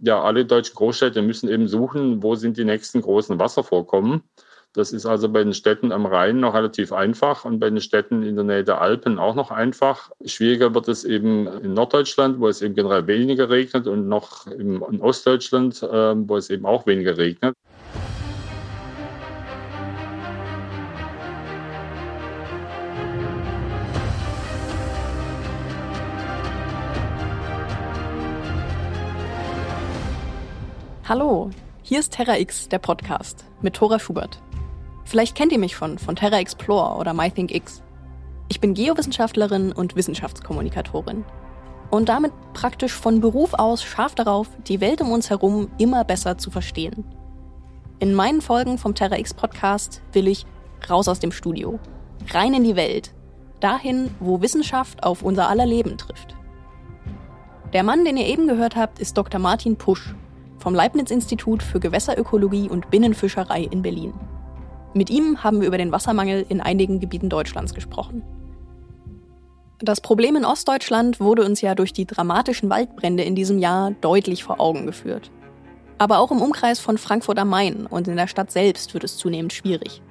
[0.00, 4.22] ja, alle deutschen Großstädte müssen eben suchen, wo sind die nächsten großen Wasservorkommen.
[4.72, 8.22] Das ist also bei den Städten am Rhein noch relativ einfach und bei den Städten
[8.22, 10.12] in der Nähe der Alpen auch noch einfach.
[10.24, 14.80] Schwieriger wird es eben in Norddeutschland, wo es eben generell weniger regnet und noch in
[15.00, 17.56] Ostdeutschland, äh, wo es eben auch weniger regnet.
[31.10, 31.50] Hallo,
[31.82, 34.40] hier ist Terra X, der Podcast mit Thora Schubert.
[35.04, 37.82] Vielleicht kennt ihr mich von, von Terra Explore oder MyThinkX.
[38.46, 41.24] Ich bin Geowissenschaftlerin und Wissenschaftskommunikatorin.
[41.90, 46.38] Und damit praktisch von Beruf aus scharf darauf, die Welt um uns herum immer besser
[46.38, 47.04] zu verstehen.
[47.98, 50.46] In meinen Folgen vom Terra X Podcast will ich
[50.88, 51.80] raus aus dem Studio,
[52.32, 53.12] rein in die Welt,
[53.58, 56.36] dahin, wo Wissenschaft auf unser aller Leben trifft.
[57.72, 59.40] Der Mann, den ihr eben gehört habt, ist Dr.
[59.40, 60.14] Martin Pusch
[60.60, 64.14] vom Leibniz-Institut für Gewässerökologie und Binnenfischerei in Berlin.
[64.92, 68.22] Mit ihm haben wir über den Wassermangel in einigen Gebieten Deutschlands gesprochen.
[69.78, 74.44] Das Problem in Ostdeutschland wurde uns ja durch die dramatischen Waldbrände in diesem Jahr deutlich
[74.44, 75.30] vor Augen geführt.
[75.96, 79.16] Aber auch im Umkreis von Frankfurt am Main und in der Stadt selbst wird es
[79.16, 80.02] zunehmend schwierig.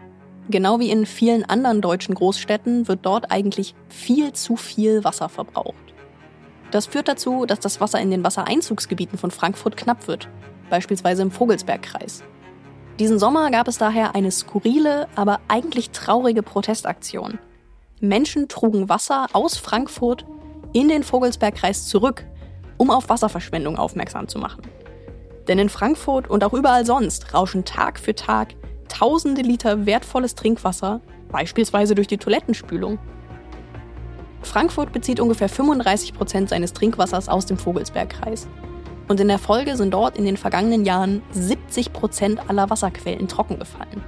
[0.49, 5.75] Genau wie in vielen anderen deutschen Großstädten wird dort eigentlich viel zu viel Wasser verbraucht.
[6.71, 10.29] Das führt dazu, dass das Wasser in den Wassereinzugsgebieten von Frankfurt knapp wird,
[10.69, 12.23] beispielsweise im Vogelsbergkreis.
[12.99, 17.39] Diesen Sommer gab es daher eine skurrile, aber eigentlich traurige Protestaktion.
[18.01, 20.25] Menschen trugen Wasser aus Frankfurt
[20.73, 22.25] in den Vogelsbergkreis zurück,
[22.77, 24.63] um auf Wasserverschwendung aufmerksam zu machen.
[25.47, 28.55] Denn in Frankfurt und auch überall sonst rauschen Tag für Tag
[28.87, 32.99] tausende Liter wertvolles Trinkwasser, beispielsweise durch die Toilettenspülung,
[34.41, 38.47] Frankfurt bezieht ungefähr 35 Prozent seines Trinkwassers aus dem Vogelsbergkreis.
[39.07, 44.03] Und in der Folge sind dort in den vergangenen Jahren 70 Prozent aller Wasserquellen trockengefallen.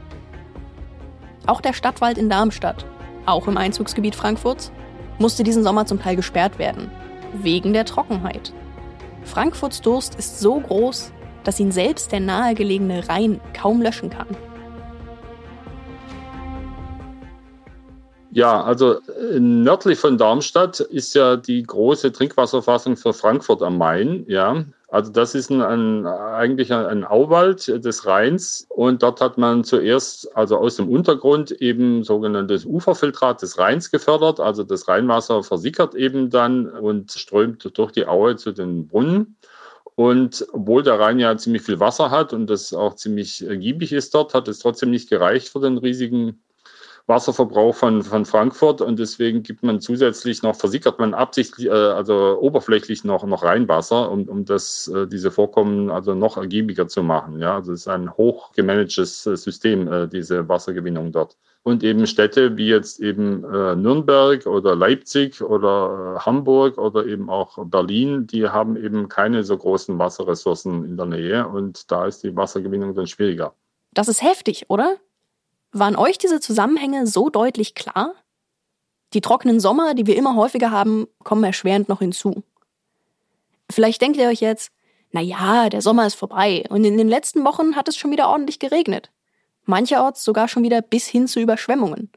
[1.48, 2.86] Auch der Stadtwald in Darmstadt,
[3.26, 4.72] auch im Einzugsgebiet Frankfurts,
[5.18, 6.92] musste diesen Sommer zum Teil gesperrt werden,
[7.34, 8.54] wegen der Trockenheit.
[9.24, 11.12] Frankfurts Durst ist so groß,
[11.44, 14.28] dass ihn selbst der nahegelegene Rhein kaum löschen kann.
[18.34, 24.24] Ja, also äh, nördlich von Darmstadt ist ja die große Trinkwasserfassung für Frankfurt am Main.
[24.28, 29.66] Ja, also das ist ein, ein, eigentlich ein Auwald des Rheins und dort hat man
[29.66, 34.40] zuerst also aus dem Untergrund eben sogenanntes Uferfiltrat des Rheins gefördert.
[34.40, 39.36] Also das Rheinwasser versickert eben dann und strömt durch die Aue zu den Brunnen.
[39.96, 44.16] Und obwohl der Rhein ja ziemlich viel Wasser hat und das auch ziemlich giebig ist
[44.16, 46.42] dort, hat es trotzdem nicht gereicht für den riesigen
[47.08, 52.38] Wasserverbrauch von, von Frankfurt und deswegen gibt man zusätzlich noch, versickert man absichtlich, äh, also
[52.40, 57.40] oberflächlich noch, noch Reinwasser, um, um das, äh, diese Vorkommen also noch ergiebiger zu machen.
[57.40, 61.38] Ja, also es ist ein hoch gemanagtes äh, System, äh, diese Wassergewinnung dort.
[61.64, 67.30] Und eben Städte wie jetzt eben äh, Nürnberg oder Leipzig oder äh, Hamburg oder eben
[67.30, 72.24] auch Berlin, die haben eben keine so großen Wasserressourcen in der Nähe und da ist
[72.24, 73.54] die Wassergewinnung dann schwieriger.
[73.94, 74.98] Das ist heftig, oder?
[75.72, 78.14] Waren euch diese Zusammenhänge so deutlich klar?
[79.14, 82.44] Die trockenen Sommer, die wir immer häufiger haben, kommen erschwerend noch hinzu.
[83.70, 84.72] Vielleicht denkt ihr euch jetzt,
[85.12, 88.30] na ja, der Sommer ist vorbei und in den letzten Wochen hat es schon wieder
[88.30, 89.12] ordentlich geregnet.
[89.66, 92.12] Mancherorts sogar schon wieder bis hin zu Überschwemmungen.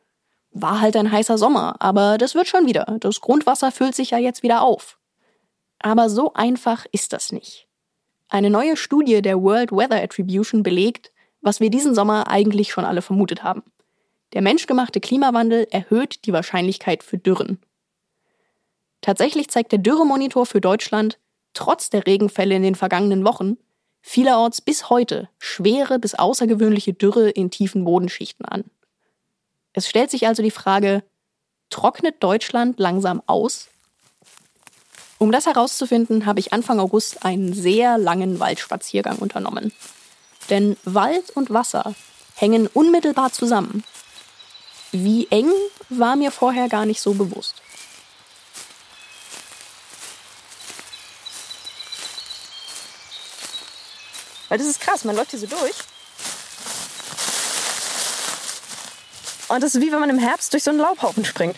[0.53, 2.99] War halt ein heißer Sommer, aber das wird schon wieder.
[3.01, 4.99] Das Grundwasser füllt sich ja jetzt wieder auf.
[5.81, 7.69] Aber so einfach ist das nicht.
[8.29, 11.13] Eine neue Studie der World Weather Attribution belegt,
[11.45, 13.63] was wir diesen Sommer eigentlich schon alle vermutet haben.
[14.33, 17.59] Der menschgemachte Klimawandel erhöht die Wahrscheinlichkeit für Dürren.
[19.01, 21.19] Tatsächlich zeigt der Dürremonitor für Deutschland,
[21.53, 23.59] trotz der Regenfälle in den vergangenen Wochen,
[24.01, 28.65] vielerorts bis heute schwere bis außergewöhnliche Dürre in tiefen Bodenschichten an.
[29.73, 31.05] Es stellt sich also die Frage,
[31.69, 33.69] trocknet Deutschland langsam aus?
[35.19, 39.73] Um das herauszufinden, habe ich Anfang August einen sehr langen Waldspaziergang unternommen.
[40.51, 41.95] Denn Wald und Wasser
[42.35, 43.85] hängen unmittelbar zusammen.
[44.93, 45.51] Wie eng
[45.89, 47.57] war mir vorher gar nicht so bewusst.
[54.49, 55.75] Weil das ist krass, man läuft hier so durch.
[59.49, 61.57] Und das ist wie wenn man im Herbst durch so einen Laubhaufen springt.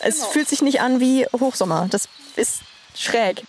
[0.00, 0.30] Es genau.
[0.30, 1.88] fühlt sich nicht an wie Hochsommer.
[1.90, 2.60] Das ist
[2.94, 3.44] schräg.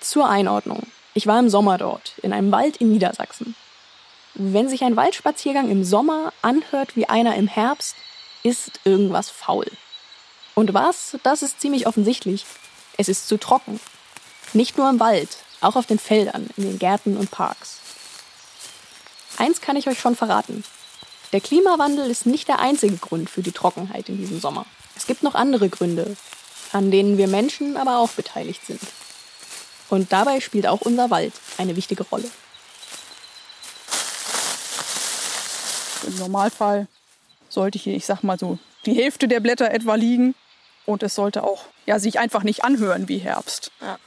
[0.00, 0.86] Zur Einordnung.
[1.12, 3.56] Ich war im Sommer dort, in einem Wald in Niedersachsen.
[4.34, 7.96] Wenn sich ein Waldspaziergang im Sommer anhört wie einer im Herbst,
[8.42, 9.66] ist irgendwas faul.
[10.54, 11.16] Und was?
[11.22, 12.46] Das ist ziemlich offensichtlich.
[12.96, 13.80] Es ist zu trocken.
[14.52, 17.80] Nicht nur im Wald, auch auf den Feldern, in den Gärten und Parks.
[19.36, 20.64] Eins kann ich euch schon verraten.
[21.32, 24.66] Der Klimawandel ist nicht der einzige Grund für die Trockenheit in diesem Sommer.
[24.96, 26.16] Es gibt noch andere Gründe,
[26.72, 28.80] an denen wir Menschen aber auch beteiligt sind.
[29.90, 32.30] Und dabei spielt auch unser Wald eine wichtige Rolle.
[36.06, 36.86] Im Normalfall
[37.48, 40.34] sollte hier, ich sag mal so, die Hälfte der Blätter etwa liegen.
[40.86, 43.70] Und es sollte auch ja, sich einfach nicht anhören wie Herbst.
[43.80, 43.98] Ja.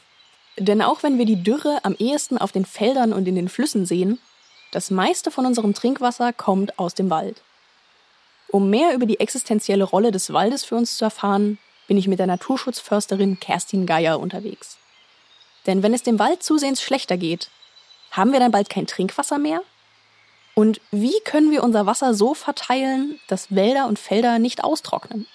[0.57, 3.85] Denn auch wenn wir die Dürre am ehesten auf den Feldern und in den Flüssen
[3.85, 4.19] sehen,
[4.71, 7.41] das meiste von unserem Trinkwasser kommt aus dem Wald.
[8.47, 11.57] Um mehr über die existenzielle Rolle des Waldes für uns zu erfahren,
[11.87, 14.77] bin ich mit der Naturschutzförsterin Kerstin Geier unterwegs.
[15.65, 17.49] Denn wenn es dem Wald zusehends schlechter geht,
[18.11, 19.61] haben wir dann bald kein Trinkwasser mehr?
[20.55, 25.25] Und wie können wir unser Wasser so verteilen, dass Wälder und Felder nicht austrocknen?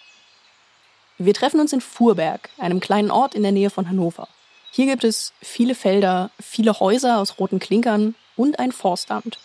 [1.19, 4.29] Wir treffen uns in Fuhrberg, einem kleinen Ort in der Nähe von Hannover.
[4.71, 9.39] Hier gibt es viele Felder, viele Häuser aus roten Klinkern und ein Forstamt.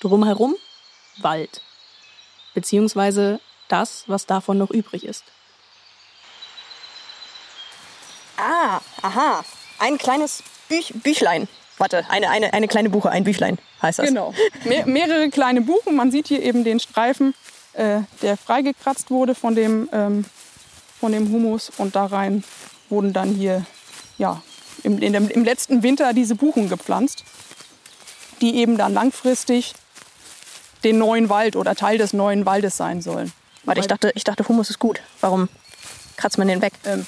[0.00, 0.56] Drumherum
[1.18, 1.60] Wald.
[2.54, 5.24] Beziehungsweise das, was davon noch übrig ist.
[8.38, 9.44] Ah, aha.
[9.82, 11.48] Ein kleines Büch Büchlein.
[11.78, 14.06] Warte, eine, eine, eine kleine Buche, ein Büchlein heißt das.
[14.06, 14.32] Genau.
[14.64, 15.96] Mehr, mehrere kleine Buchen.
[15.96, 17.34] Man sieht hier eben den Streifen,
[17.72, 20.24] äh, der freigekratzt wurde von dem, ähm,
[21.00, 21.72] von dem Humus.
[21.78, 22.44] Und da rein
[22.90, 23.66] wurden dann hier
[24.18, 24.40] ja,
[24.84, 27.24] im, dem, im letzten Winter diese Buchen gepflanzt
[28.42, 29.72] die eben dann langfristig
[30.84, 33.32] den neuen Wald oder Teil des neuen Waldes sein sollen.
[33.64, 35.00] Warte, ich dachte, ich dachte, Humus ist gut.
[35.20, 35.48] Warum
[36.16, 36.72] kratzt man den weg?
[36.84, 37.06] Ähm,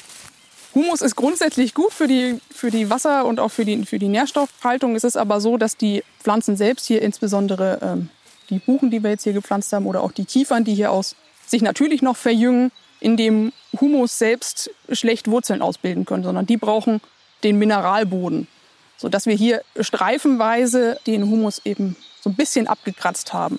[0.74, 4.08] Humus ist grundsätzlich gut für die, für die Wasser- und auch für die, für die
[4.08, 4.96] Nährstoffhaltung.
[4.96, 8.08] Es ist aber so, dass die Pflanzen selbst hier, insbesondere ähm,
[8.50, 11.14] die Buchen, die wir jetzt hier gepflanzt haben, oder auch die Kiefern, die hier aus
[11.46, 17.00] sich natürlich noch verjüngen, in dem Humus selbst schlecht Wurzeln ausbilden können, sondern die brauchen
[17.42, 18.48] den Mineralboden
[18.96, 23.58] sodass wir hier streifenweise den Humus eben so ein bisschen abgekratzt haben.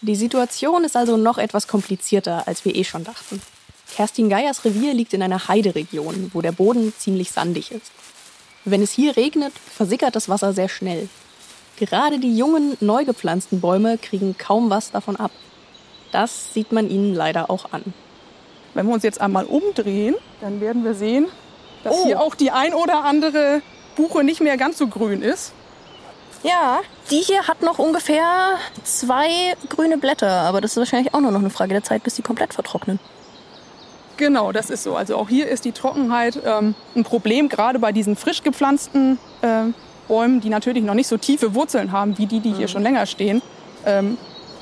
[0.00, 3.40] Die Situation ist also noch etwas komplizierter, als wir eh schon dachten.
[3.94, 7.90] Kerstin Geiers Revier liegt in einer Heideregion, wo der Boden ziemlich sandig ist.
[8.64, 11.08] Wenn es hier regnet, versickert das Wasser sehr schnell.
[11.78, 15.30] Gerade die jungen, neu gepflanzten Bäume kriegen kaum was davon ab.
[16.12, 17.82] Das sieht man ihnen leider auch an.
[18.74, 21.26] Wenn wir uns jetzt einmal umdrehen, dann werden wir sehen,
[21.84, 22.04] dass oh.
[22.04, 23.62] hier auch die ein oder andere
[23.96, 25.52] Buche nicht mehr ganz so grün ist.
[26.42, 26.80] Ja,
[27.10, 31.40] die hier hat noch ungefähr zwei grüne Blätter, aber das ist wahrscheinlich auch nur noch
[31.40, 33.00] eine Frage der Zeit, bis die komplett vertrocknen.
[34.18, 34.96] Genau, das ist so.
[34.96, 39.66] Also auch hier ist die Trockenheit ähm, ein Problem, gerade bei diesen frisch gepflanzten äh,
[40.08, 42.68] Bäumen, die natürlich noch nicht so tiefe Wurzeln haben wie die, die hier mhm.
[42.68, 43.40] schon länger stehen.
[43.86, 44.18] Ähm,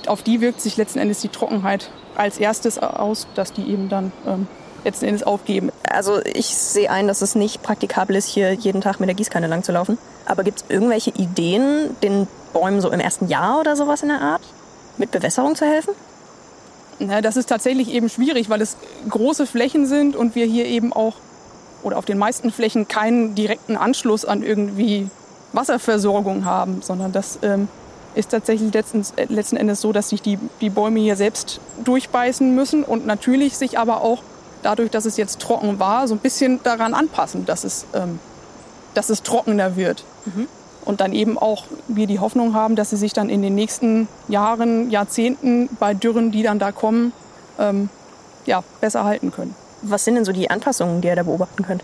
[0.06, 4.12] auf die wirkt sich letzten Endes die Trockenheit als erstes aus, dass die eben dann
[4.26, 4.46] ähm,
[4.84, 5.72] letzten Endes aufgeben.
[5.88, 9.46] Also ich sehe ein, dass es nicht praktikabel ist, hier jeden Tag mit der Gießkanne
[9.46, 9.96] lang zu laufen.
[10.26, 14.20] Aber gibt es irgendwelche Ideen, den Bäumen so im ersten Jahr oder sowas in der
[14.20, 14.42] Art
[14.98, 15.94] mit Bewässerung zu helfen?
[16.98, 18.76] Na, das ist tatsächlich eben schwierig, weil es
[19.08, 21.14] große Flächen sind und wir hier eben auch
[21.82, 25.08] oder auf den meisten Flächen keinen direkten Anschluss an irgendwie
[25.52, 27.68] Wasserversorgung haben, sondern das ähm,
[28.14, 32.82] ist tatsächlich letzten, letzten Endes so, dass sich die, die Bäume hier selbst durchbeißen müssen
[32.82, 34.22] und natürlich sich aber auch
[34.62, 38.18] dadurch, dass es jetzt trocken war, so ein bisschen daran anpassen, dass es, ähm,
[38.94, 40.04] dass es trockener wird.
[40.24, 40.48] Mhm.
[40.86, 44.08] Und dann eben auch wir die Hoffnung haben, dass sie sich dann in den nächsten
[44.28, 47.12] Jahren, Jahrzehnten bei Dürren, die dann da kommen,
[47.58, 47.90] ähm,
[48.46, 49.54] ja, besser halten können.
[49.82, 51.82] Was sind denn so die Anpassungen, die ihr da beobachten könnt?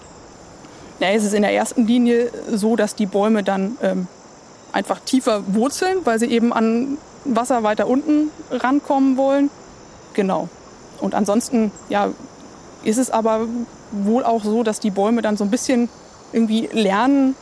[1.01, 4.07] Ja, es ist in der ersten Linie so, dass die Bäume dann ähm,
[4.71, 9.51] einfach tiefer wurzeln, weil sie eben an Wasser weiter unten rankommen wollen.
[10.15, 10.49] Genau.
[11.01, 12.11] Und ansonsten ja,
[12.85, 13.47] ist es aber
[13.91, 15.89] wohl auch so, dass die Bäume dann so ein bisschen
[16.33, 17.35] irgendwie lernen,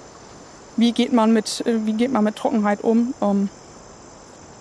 [0.81, 3.15] wie geht man mit, äh, wie geht man mit Trockenheit um.
[3.23, 3.49] Ähm,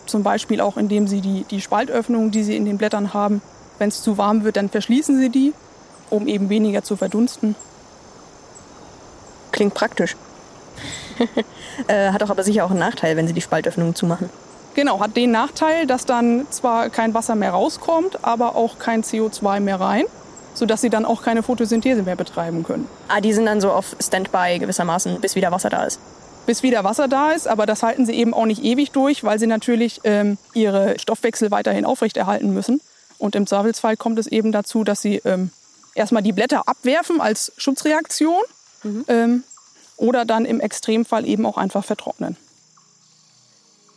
[0.06, 3.42] zum Beispiel auch, indem sie die, die Spaltöffnungen, die sie in den Blättern haben,
[3.78, 5.54] wenn es zu warm wird, dann verschließen sie die,
[6.10, 7.56] um eben weniger zu verdunsten.
[9.52, 10.16] Klingt praktisch.
[11.88, 14.30] äh, hat doch aber sicher auch einen Nachteil, wenn sie die Spaltöffnungen zumachen.
[14.74, 19.60] Genau, hat den Nachteil, dass dann zwar kein Wasser mehr rauskommt, aber auch kein CO2
[19.60, 20.06] mehr rein
[20.60, 22.88] sodass sie dann auch keine Photosynthese mehr betreiben können.
[23.08, 26.00] Ah, die sind dann so auf Standby gewissermaßen, bis wieder Wasser da ist.
[26.46, 29.39] Bis wieder Wasser da ist, aber das halten sie eben auch nicht ewig durch, weil
[29.39, 32.82] sie natürlich ähm, ihre Stoffwechsel weiterhin aufrechterhalten müssen.
[33.18, 35.51] Und im Zweifelsfall kommt es eben dazu, dass sie ähm,
[35.96, 38.42] erstmal die Blätter abwerfen als Schutzreaktion
[38.84, 39.06] mhm.
[39.08, 39.44] ähm,
[39.96, 42.36] oder dann im Extremfall eben auch einfach vertrocknen.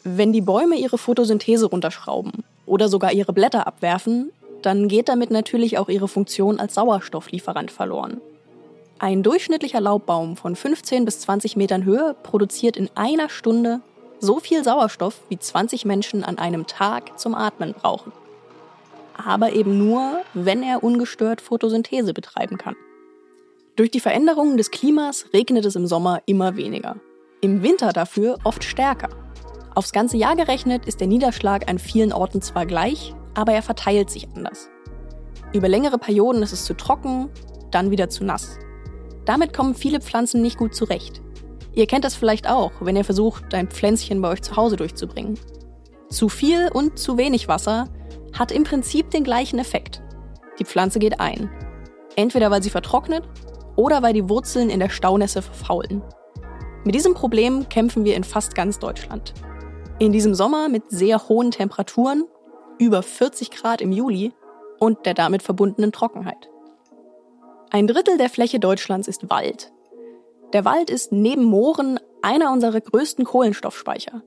[0.05, 4.31] Wenn die Bäume ihre Photosynthese runterschrauben oder sogar ihre Blätter abwerfen,
[4.67, 8.21] dann geht damit natürlich auch ihre Funktion als Sauerstofflieferant verloren.
[8.99, 13.81] Ein durchschnittlicher Laubbaum von 15 bis 20 Metern Höhe produziert in einer Stunde
[14.21, 18.13] so viel Sauerstoff, wie 20 Menschen an einem Tag zum Atmen brauchen.
[19.17, 22.77] Aber eben nur, wenn er ungestört Photosynthese betreiben kann.
[23.75, 26.97] Durch die Veränderungen des Klimas regnet es im Sommer immer weniger.
[27.41, 29.09] Im Winter dafür oft stärker.
[29.75, 34.11] Aufs ganze Jahr gerechnet ist der Niederschlag an vielen Orten zwar gleich, aber er verteilt
[34.11, 34.71] sich anders.
[35.53, 37.29] Über längere Perioden ist es zu trocken,
[37.71, 38.59] dann wieder zu nass.
[39.25, 41.23] Damit kommen viele Pflanzen nicht gut zurecht.
[41.75, 45.39] Ihr kennt das vielleicht auch, wenn ihr versucht, ein Pflänzchen bei euch zu Hause durchzubringen.
[46.11, 47.89] Zu viel und zu wenig Wasser
[48.39, 50.03] hat im Prinzip den gleichen Effekt.
[50.59, 51.51] Die Pflanze geht ein.
[52.17, 53.25] Entweder weil sie vertrocknet
[53.77, 56.03] oder weil die Wurzeln in der Staunässe verfaulen.
[56.85, 59.33] Mit diesem Problem kämpfen wir in fast ganz Deutschland.
[59.99, 62.25] In diesem Sommer mit sehr hohen Temperaturen,
[62.79, 64.33] über 40 Grad im Juli
[64.79, 66.49] und der damit verbundenen Trockenheit.
[67.71, 69.73] Ein Drittel der Fläche Deutschlands ist Wald.
[70.53, 74.23] Der Wald ist neben Mooren einer unserer größten Kohlenstoffspeicher.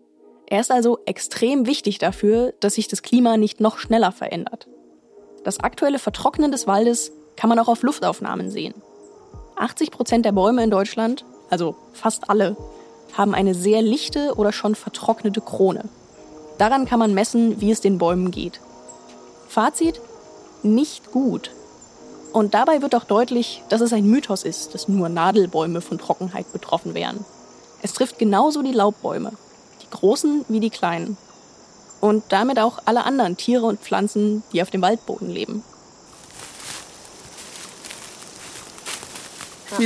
[0.48, 4.68] Er ist also extrem wichtig dafür, dass sich das Klima nicht noch schneller verändert.
[5.44, 8.74] Das aktuelle Vertrocknen des Waldes kann man auch auf Luftaufnahmen sehen.
[9.56, 12.58] 80 Prozent der Bäume in Deutschland, also fast alle,
[13.14, 15.88] haben eine sehr lichte oder schon vertrocknete Krone.
[16.58, 18.60] Daran kann man messen, wie es den Bäumen geht.
[19.50, 20.00] Fazit?
[20.64, 21.52] Nicht gut.
[22.34, 26.52] Und dabei wird auch deutlich, dass es ein Mythos ist, dass nur Nadelbäume von Trockenheit
[26.52, 27.24] betroffen wären.
[27.82, 29.32] Es trifft genauso die Laubbäume,
[29.82, 31.18] die großen wie die kleinen.
[32.02, 35.64] Und damit auch alle anderen Tiere und Pflanzen, die auf dem Waldboden leben.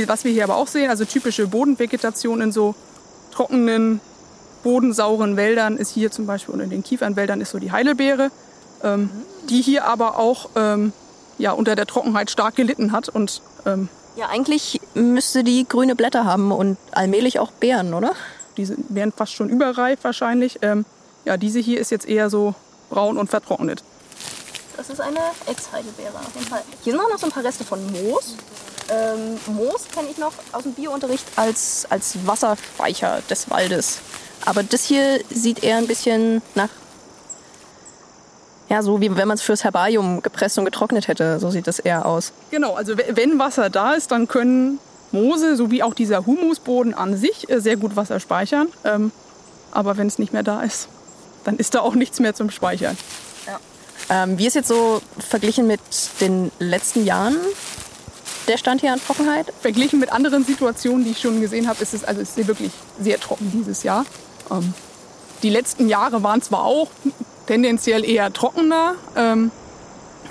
[0.06, 2.74] Was wir hier aber auch sehen, also typische Bodenvegetation in so
[3.32, 4.00] trockenen,
[4.62, 8.30] bodensauren Wäldern ist hier zum Beispiel, und in den Kiefernwäldern ist so die Heidelbeere,
[8.82, 9.10] ähm,
[9.48, 10.92] die hier aber auch ähm,
[11.38, 13.08] ja, unter der Trockenheit stark gelitten hat.
[13.08, 18.12] Und, ähm, ja, eigentlich müsste die grüne Blätter haben und allmählich auch Beeren, oder?
[18.56, 20.58] Diese wären fast schon überreif wahrscheinlich.
[20.62, 20.84] Ähm,
[21.24, 22.54] ja, diese hier ist jetzt eher so
[22.90, 23.82] braun und vertrocknet.
[24.76, 26.62] Das ist eine Ex-Heidelbeere auf jeden Fall.
[26.82, 28.34] Hier sind auch noch so ein paar Reste von Moos.
[28.90, 33.98] Ähm, Moos kenne ich noch aus dem Biounterricht als, als Wasserspeicher des Waldes.
[34.44, 36.68] Aber das hier sieht eher ein bisschen nach
[38.70, 41.40] ja, so wie wenn man es fürs Herbarium gepresst und getrocknet hätte.
[41.40, 42.32] So sieht das eher aus.
[42.52, 44.78] Genau, also wenn Wasser da ist, dann können
[45.10, 48.68] Moose sowie auch dieser Humusboden an sich äh, sehr gut Wasser speichern.
[48.84, 49.10] Ähm,
[49.72, 50.88] aber wenn es nicht mehr da ist,
[51.44, 52.96] dann ist da auch nichts mehr zum Speichern.
[53.46, 53.58] Ja.
[54.08, 55.80] Ähm, wie ist jetzt so verglichen mit
[56.20, 57.36] den letzten Jahren
[58.46, 59.52] der Stand hier an Trockenheit?
[59.60, 62.70] Verglichen mit anderen Situationen, die ich schon gesehen habe, ist es also ist wirklich
[63.00, 64.04] sehr trocken dieses Jahr.
[64.50, 64.74] Ähm,
[65.42, 66.88] die letzten Jahre waren zwar auch
[67.46, 68.94] tendenziell eher trockener.
[69.16, 69.50] Ähm,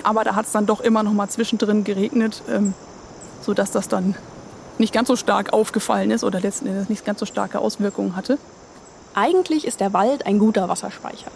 [0.02, 2.74] aber da hat es dann doch immer noch mal zwischendrin geregnet, ähm,
[3.42, 4.14] sodass das dann
[4.78, 8.38] nicht ganz so stark aufgefallen ist oder letzten Endes nicht ganz so starke Auswirkungen hatte.
[9.14, 11.30] Eigentlich ist der Wald ein guter Wasserspeicher.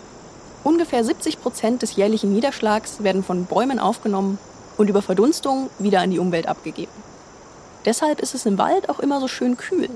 [0.63, 4.39] Ungefähr 70 Prozent des jährlichen Niederschlags werden von Bäumen aufgenommen
[4.79, 6.93] und über Verdunstung wieder an die Umwelt abgegeben.
[7.85, 9.91] Deshalb ist es im Wald auch immer so schön kühl.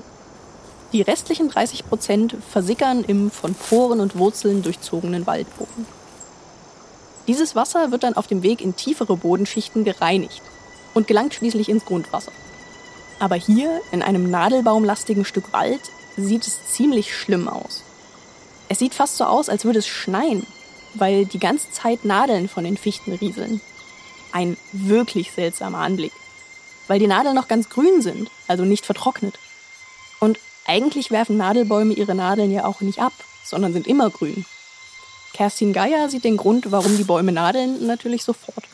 [0.91, 5.85] Die restlichen 30 Prozent versickern im von Poren und Wurzeln durchzogenen Waldboden.
[7.27, 10.41] Dieses Wasser wird dann auf dem Weg in tiefere Bodenschichten gereinigt
[10.95, 12.31] und gelangt schließlich ins Grundwasser.
[13.19, 15.81] Aber hier, in einem nadelbaumlastigen Stück Wald,
[16.17, 17.83] sieht es ziemlich schlimm aus.
[18.67, 20.47] Es sieht fast so aus, als würde es schneien,
[20.95, 23.61] weil die ganze Zeit Nadeln von den Fichten rieseln.
[24.31, 26.13] Ein wirklich seltsamer Anblick.
[26.87, 29.37] Weil die Nadeln noch ganz grün sind, also nicht vertrocknet.
[30.19, 33.13] Und eigentlich werfen Nadelbäume ihre Nadeln ja auch nicht ab,
[33.45, 34.45] sondern sind immer grün.
[35.33, 38.65] Kerstin Geier sieht den Grund, warum die Bäume nadeln, natürlich sofort.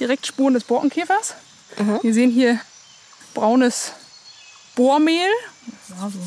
[0.00, 1.34] Direkt Spuren des Borkenkäfers.
[1.78, 1.98] Mhm.
[2.02, 2.60] Wir sehen hier
[3.34, 3.92] braunes
[4.74, 5.28] Bohrmehl.
[6.02, 6.18] Also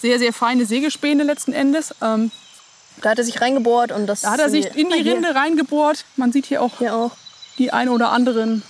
[0.00, 1.94] sehr, sehr feine Sägespäne letzten Endes.
[2.00, 2.30] Ähm,
[3.02, 4.22] da hat er sich reingebohrt und das.
[4.22, 6.04] Da hat er sich in die Rinde reingebohrt.
[6.16, 7.12] Man sieht hier auch, hier auch.
[7.58, 8.62] die ein oder anderen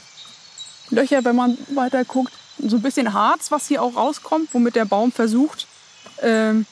[0.90, 2.32] Löcher, wenn man weiter guckt.
[2.58, 5.66] So ein bisschen Harz, was hier auch rauskommt, womit der Baum versucht,
[6.22, 6.66] ähm,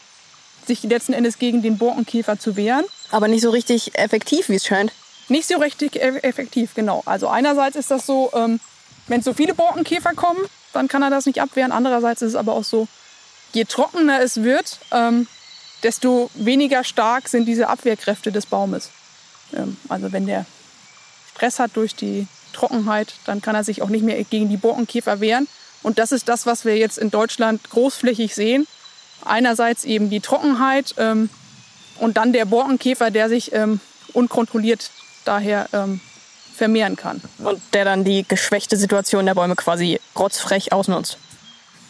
[0.67, 2.85] sich letzten Endes gegen den Borkenkäfer zu wehren.
[3.11, 4.93] Aber nicht so richtig effektiv, wie es scheint.
[5.29, 7.03] Nicht so richtig effektiv, genau.
[7.05, 8.61] Also einerseits ist das so, ähm,
[9.07, 10.41] wenn so viele Borkenkäfer kommen,
[10.73, 11.73] dann kann er das nicht abwehren.
[11.73, 12.89] Andererseits ist es aber auch so,
[13.53, 15.27] je trockener es wird, ähm,
[15.83, 18.91] desto weniger stark sind diese Abwehrkräfte des Baumes.
[19.55, 20.47] Ähm, also wenn der
[21.35, 25.21] Stress hat durch die Trockenheit, dann kann er sich auch nicht mehr gegen die Borkenkäfer
[25.21, 25.49] wehren.
[25.87, 28.67] Und das ist das, was wir jetzt in Deutschland großflächig sehen.
[29.25, 31.31] Einerseits eben die Trockenheit ähm,
[32.01, 33.79] und dann der Borkenkäfer, der sich ähm,
[34.13, 34.91] unkontrolliert
[35.25, 36.01] daher ähm,
[36.57, 37.23] vermehren kann.
[37.39, 41.19] Und der dann die geschwächte Situation der Bäume quasi rotzfrech ausnutzt.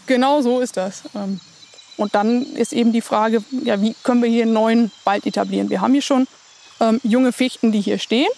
[0.07, 1.05] Genau so ist das.
[1.15, 1.41] Ähm,
[1.97, 5.71] und dann ist eben die Frage, ja, wie können wir hier einen neuen Wald etablieren?
[5.71, 6.26] Wir haben hier schon
[6.81, 8.29] ähm, junge Fichten, die hier stehen,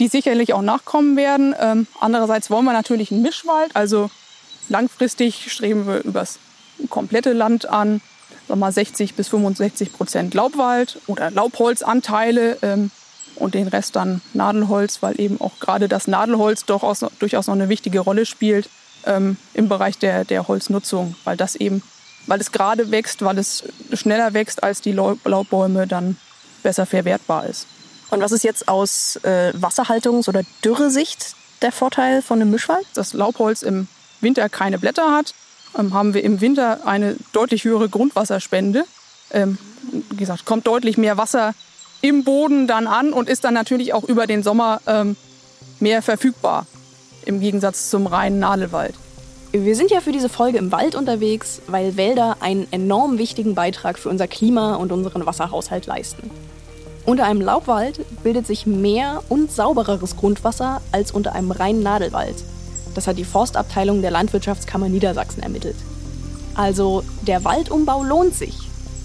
[0.00, 1.54] die sicherlich auch nachkommen werden.
[1.60, 4.10] Ähm, andererseits wollen wir natürlich einen Mischwald, also
[4.68, 6.38] langfristig streben wir übers
[6.88, 8.00] komplette Land an,
[8.48, 12.90] sagen mal 60 bis 65 Prozent Laubwald oder Laubholzanteile ähm,
[13.36, 17.68] und den Rest dann Nadelholz, weil eben auch gerade das Nadelholz doch durchaus noch eine
[17.68, 18.68] wichtige Rolle spielt
[19.04, 21.82] ähm, im Bereich der, der Holznutzung, weil das eben,
[22.26, 26.16] weil es gerade wächst, weil es schneller wächst als die Laubbäume, dann
[26.62, 27.66] besser verwertbar ist.
[28.10, 32.86] Und was ist jetzt aus äh, Wasserhaltungs- oder Dürresicht der Vorteil von einem Mischwald?
[32.94, 33.88] Das Laubholz im
[34.22, 35.34] Winter keine Blätter hat,
[35.78, 38.84] ähm, haben wir im Winter eine deutlich höhere Grundwasserspende.
[39.32, 39.58] Ähm,
[40.10, 41.54] wie gesagt, kommt deutlich mehr Wasser
[42.00, 45.16] im Boden dann an und ist dann natürlich auch über den Sommer ähm,
[45.80, 46.66] mehr verfügbar
[47.24, 48.94] im Gegensatz zum reinen Nadelwald.
[49.52, 53.98] Wir sind ja für diese Folge im Wald unterwegs, weil Wälder einen enorm wichtigen Beitrag
[53.98, 56.30] für unser Klima und unseren Wasserhaushalt leisten.
[57.04, 62.36] Unter einem Laubwald bildet sich mehr und saubereres Grundwasser als unter einem reinen Nadelwald.
[62.94, 65.76] Das hat die Forstabteilung der Landwirtschaftskammer Niedersachsen ermittelt.
[66.54, 68.54] Also der Waldumbau lohnt sich.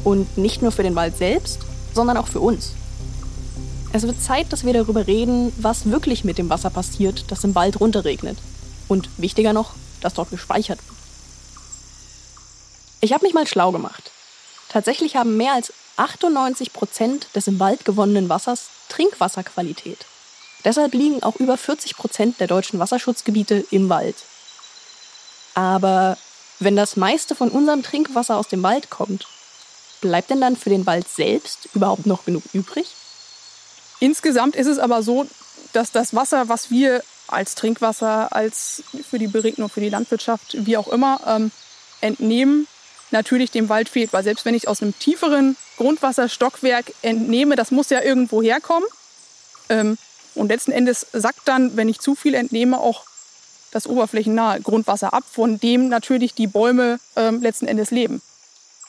[0.04, 1.60] Und nicht nur für den Wald selbst,
[1.94, 2.74] sondern auch für uns.
[3.94, 7.56] Es wird Zeit, dass wir darüber reden, was wirklich mit dem Wasser passiert, das im
[7.56, 8.38] Wald runterregnet.
[8.88, 10.98] Und wichtiger noch, das dort gespeichert wird.
[13.00, 14.12] Ich habe mich mal schlau gemacht.
[14.70, 20.06] Tatsächlich haben mehr als 98 Prozent des im Wald gewonnenen Wassers Trinkwasserqualität.
[20.68, 24.18] Deshalb liegen auch über 40 Prozent der deutschen Wasserschutzgebiete im Wald.
[25.54, 26.18] Aber
[26.60, 29.28] wenn das meiste von unserem Trinkwasser aus dem Wald kommt,
[30.02, 32.86] bleibt denn dann für den Wald selbst überhaupt noch genug übrig?
[34.02, 35.26] Insgesamt ist es aber so,
[35.72, 40.76] dass das Wasser, was wir als Trinkwasser, als für die Beregnung, für die Landwirtschaft, wie
[40.76, 41.50] auch immer, ähm,
[42.02, 42.68] entnehmen,
[43.12, 44.12] natürlich dem Wald fehlt.
[44.12, 48.90] Weil selbst wenn ich aus einem tieferen Grundwasserstockwerk entnehme, das muss ja irgendwo herkommen.
[49.70, 49.98] Ähm,
[50.38, 53.06] und letzten Endes sackt dann, wenn ich zu viel entnehme, auch
[53.72, 58.22] das oberflächennahe Grundwasser ab, von dem natürlich die Bäume ähm, letzten Endes leben.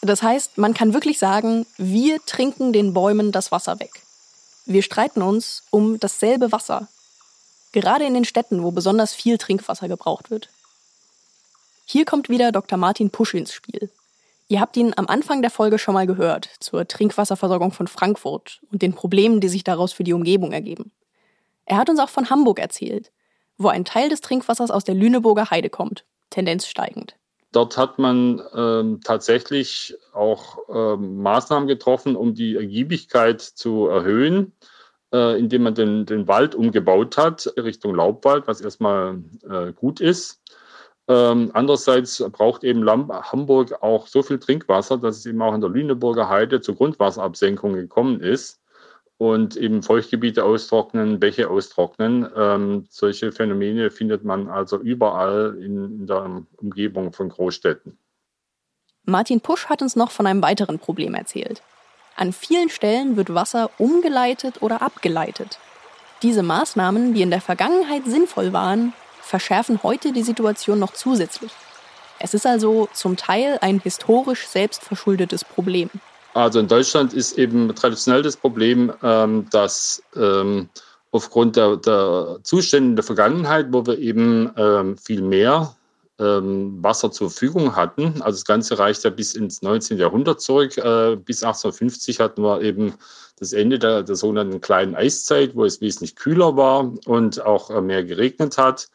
[0.03, 3.91] Das heißt, man kann wirklich sagen, wir trinken den Bäumen das Wasser weg.
[4.67, 6.89] Wir streiten uns um dasselbe Wasser.
[7.73, 10.49] Gerade in den Städten, wo besonders viel Trinkwasser gebraucht wird.
[11.85, 12.79] Hier kommt wieder Dr.
[12.79, 13.91] Martin Pusch ins Spiel.
[14.49, 18.81] Ihr habt ihn am Anfang der Folge schon mal gehört zur Trinkwasserversorgung von Frankfurt und
[18.81, 20.91] den Problemen, die sich daraus für die Umgebung ergeben.
[21.69, 23.13] Er hat uns auch von Hamburg erzählt,
[23.59, 27.15] wo ein Teil des Trinkwassers aus der Lüneburger Heide kommt, Tendenz steigend.
[27.53, 34.53] Dort hat man ähm, tatsächlich auch ähm, Maßnahmen getroffen, um die Ergiebigkeit zu erhöhen,
[35.13, 40.41] äh, indem man den, den Wald umgebaut hat Richtung Laubwald, was erstmal äh, gut ist.
[41.07, 45.61] Ähm, andererseits braucht eben Lamp Hamburg auch so viel Trinkwasser, dass es eben auch in
[45.61, 48.61] der Lüneburger Heide zu Grundwasserabsenkung gekommen ist
[49.19, 52.29] und eben Feuchtgebiete austrocknen, Bäche austrocknen.
[52.37, 57.99] Ähm, solche Phänomene findet man also überall in, in der Umgebung von Großstädten.
[59.05, 61.63] Martin Pusch hat uns noch von einem weiteren Problem erzählt.
[62.15, 65.59] An vielen Stellen wird Wasser umgeleitet oder abgeleitet.
[66.23, 71.53] Diese Maßnahmen, die in der Vergangenheit sinnvoll waren, verschärfen heute die Situation noch zusätzlich.
[72.21, 75.91] Es ist also zum Teil ein historisch selbstverschuldetes Problem.
[76.39, 80.69] Also in Deutschland ist eben traditionell das Problem, ähm, dass ähm,
[81.11, 85.75] aufgrund der, der, Zustände in der Vergangenheit, wo wir eben ähm, viel mehr
[86.21, 89.99] ähm, Wasser zur Verfügung hatten, also das Ganze reicht ja bis ins 19.
[89.99, 92.95] Jahrhundert zurück, äh, bis 1850 hatten wir eben
[93.41, 97.81] das Ende der, der sogenannten kleinen Eiszeit, wo es wesentlich kühler war und auch äh,
[97.81, 98.89] mehr geregnet hat.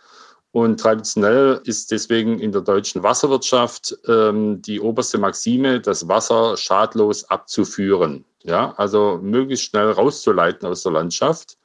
[0.53, 7.23] Und traditionell ist deswegen in der deutschen Wasserwirtschaft ähm, die oberste Maxime, das Wasser schadlos
[7.25, 8.23] abzuführen.
[8.43, 11.57] Ja, also möglichst schnell rauszuleiten aus der Landschaft.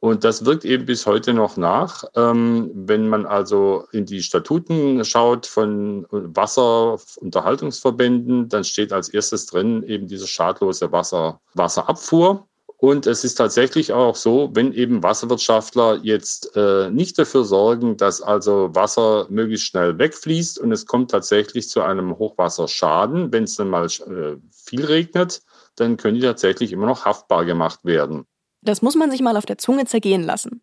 [0.00, 2.02] Und das wirkt eben bis heute noch nach.
[2.16, 9.84] Ähm, wenn man also in die Statuten schaut von Wasserunterhaltungsverbänden, dann steht als erstes drin
[9.84, 12.44] eben diese schadlose Wasser, Wasserabfuhr.
[12.78, 18.20] Und es ist tatsächlich auch so, wenn eben Wasserwirtschaftler jetzt äh, nicht dafür sorgen, dass
[18.20, 23.70] also Wasser möglichst schnell wegfließt und es kommt tatsächlich zu einem Hochwasserschaden, wenn es dann
[23.70, 25.40] mal äh, viel regnet,
[25.76, 28.26] dann können die tatsächlich immer noch haftbar gemacht werden.
[28.60, 30.60] Das muss man sich mal auf der Zunge zergehen lassen.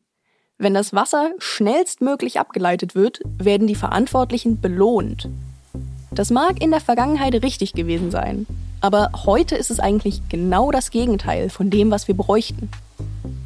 [0.60, 5.30] Wenn das Wasser schnellstmöglich abgeleitet wird, werden die Verantwortlichen belohnt.
[6.12, 8.46] Das mag in der Vergangenheit richtig gewesen sein,
[8.84, 12.70] aber heute ist es eigentlich genau das Gegenteil von dem, was wir bräuchten.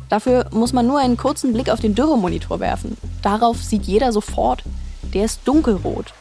[0.09, 2.97] Dafür muss man nur einen kurzen Blick auf den Dürremonitor werfen.
[3.21, 4.63] Darauf sieht jeder sofort,
[5.13, 6.15] der ist dunkelrot.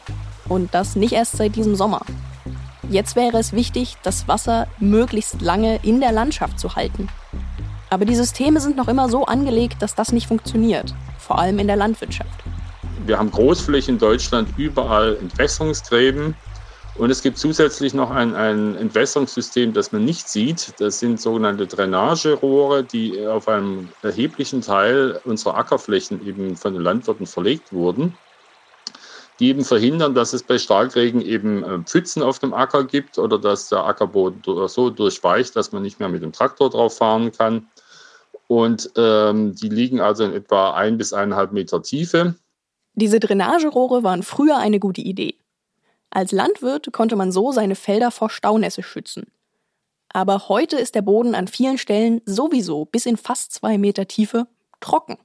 [0.47, 2.01] Und das nicht erst seit diesem Sommer.
[2.91, 7.09] Jetzt wäre es wichtig, das Wasser möglichst lange in der Landschaft zu halten.
[7.89, 11.65] Aber die Systeme sind noch immer so angelegt, dass das nicht funktioniert, vor allem in
[11.65, 12.43] der Landwirtschaft.
[13.07, 16.35] Wir haben Großflächen in Deutschland überall Entwässerungsgräben.
[16.97, 20.73] Und es gibt zusätzlich noch ein, ein Entwässerungssystem, das man nicht sieht.
[20.79, 27.27] Das sind sogenannte Drainagerohre, die auf einem erheblichen Teil unserer Ackerflächen eben von den Landwirten
[27.27, 28.17] verlegt wurden
[29.39, 33.37] die eben verhindern, dass es bei Starkregen eben äh, Pfützen auf dem Acker gibt oder
[33.37, 37.67] dass der Ackerboden so durchweicht, dass man nicht mehr mit dem Traktor drauf fahren kann.
[38.47, 42.35] Und ähm, die liegen also in etwa ein bis eineinhalb Meter Tiefe.
[42.93, 45.35] Diese Drainagerohre waren früher eine gute Idee.
[46.09, 49.31] Als Landwirt konnte man so seine Felder vor Staunässe schützen.
[50.09, 54.47] Aber heute ist der Boden an vielen Stellen sowieso bis in fast zwei Meter Tiefe
[54.79, 55.17] trocken.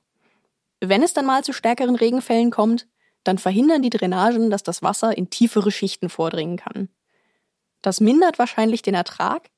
[0.80, 2.88] Wenn es dann mal zu stärkeren Regenfällen kommt,
[3.24, 6.88] dann verhindern die Drainagen, dass das Wasser in tiefere Schichten vordringen kann.
[7.80, 9.50] Das mindert wahrscheinlich den Ertrag,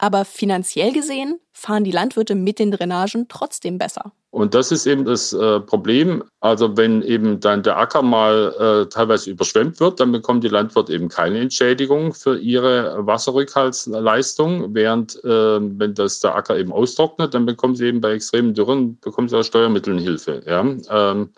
[0.00, 4.12] aber finanziell gesehen fahren die Landwirte mit den Drainagen trotzdem besser.
[4.30, 6.22] Und das ist eben das äh, Problem.
[6.40, 10.92] Also wenn eben dann der Acker mal äh, teilweise überschwemmt wird, dann bekommen die Landwirte
[10.92, 17.44] eben keine Entschädigung für ihre Wasserrückhaltsleistung, während äh, wenn das der Acker eben austrocknet, dann
[17.44, 20.42] bekommen sie eben bei extremen Dürren bekommen sie auch Steuermitteln Hilfe.
[20.46, 20.64] Ja?
[20.88, 21.30] Ähm,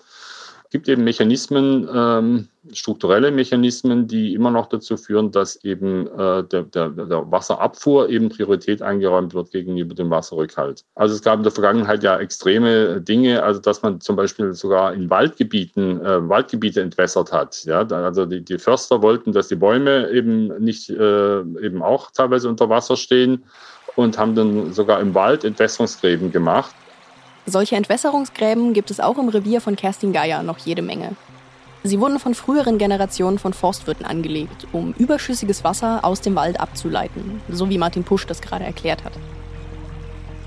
[0.72, 6.62] gibt eben Mechanismen, ähm, strukturelle Mechanismen, die immer noch dazu führen, dass eben äh, der,
[6.62, 10.85] der, der Wasserabfuhr eben Priorität eingeräumt wird gegenüber dem Wasserrückhalt.
[10.94, 14.94] Also es gab in der Vergangenheit ja extreme Dinge, also dass man zum Beispiel sogar
[14.94, 17.64] in Waldgebieten äh, Waldgebiete entwässert hat.
[17.64, 22.48] Ja, also die, die Förster wollten, dass die Bäume eben nicht äh, eben auch teilweise
[22.48, 23.44] unter Wasser stehen
[23.96, 26.74] und haben dann sogar im Wald Entwässerungsgräben gemacht.
[27.46, 31.16] Solche Entwässerungsgräben gibt es auch im Revier von Kerstin Geier noch jede Menge.
[31.83, 37.40] Sie wurden von früheren Generationen von Forstwirten angelegt, um überschüssiges Wasser aus dem Wald abzuleiten,
[37.48, 39.14] so wie Martin Pusch das gerade erklärt hat.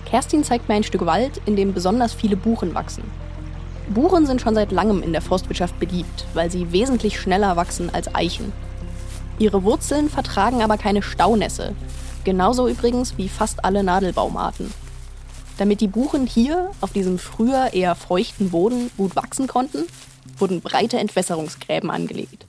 [0.05, 3.03] Kerstin zeigt mir ein Stück Wald, in dem besonders viele Buchen wachsen.
[3.89, 8.15] Buchen sind schon seit langem in der Forstwirtschaft beliebt, weil sie wesentlich schneller wachsen als
[8.15, 8.53] Eichen.
[9.37, 11.75] Ihre Wurzeln vertragen aber keine Staunässe,
[12.23, 14.71] genauso übrigens wie fast alle Nadelbaumarten.
[15.57, 19.85] Damit die Buchen hier auf diesem früher eher feuchten Boden gut wachsen konnten,
[20.37, 22.45] wurden breite Entwässerungsgräben angelegt.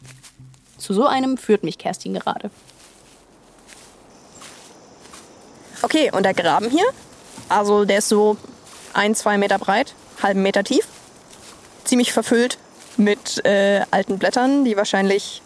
[0.79, 2.51] Zu so einem führt mich Kerstin gerade.
[5.83, 6.87] Okay, und der Graben hier,
[7.49, 8.37] also der ist so
[8.92, 10.87] ein, zwei Meter breit, halben Meter tief,
[11.85, 12.59] ziemlich verfüllt
[12.97, 15.42] mit äh, alten Blättern, die wahrscheinlich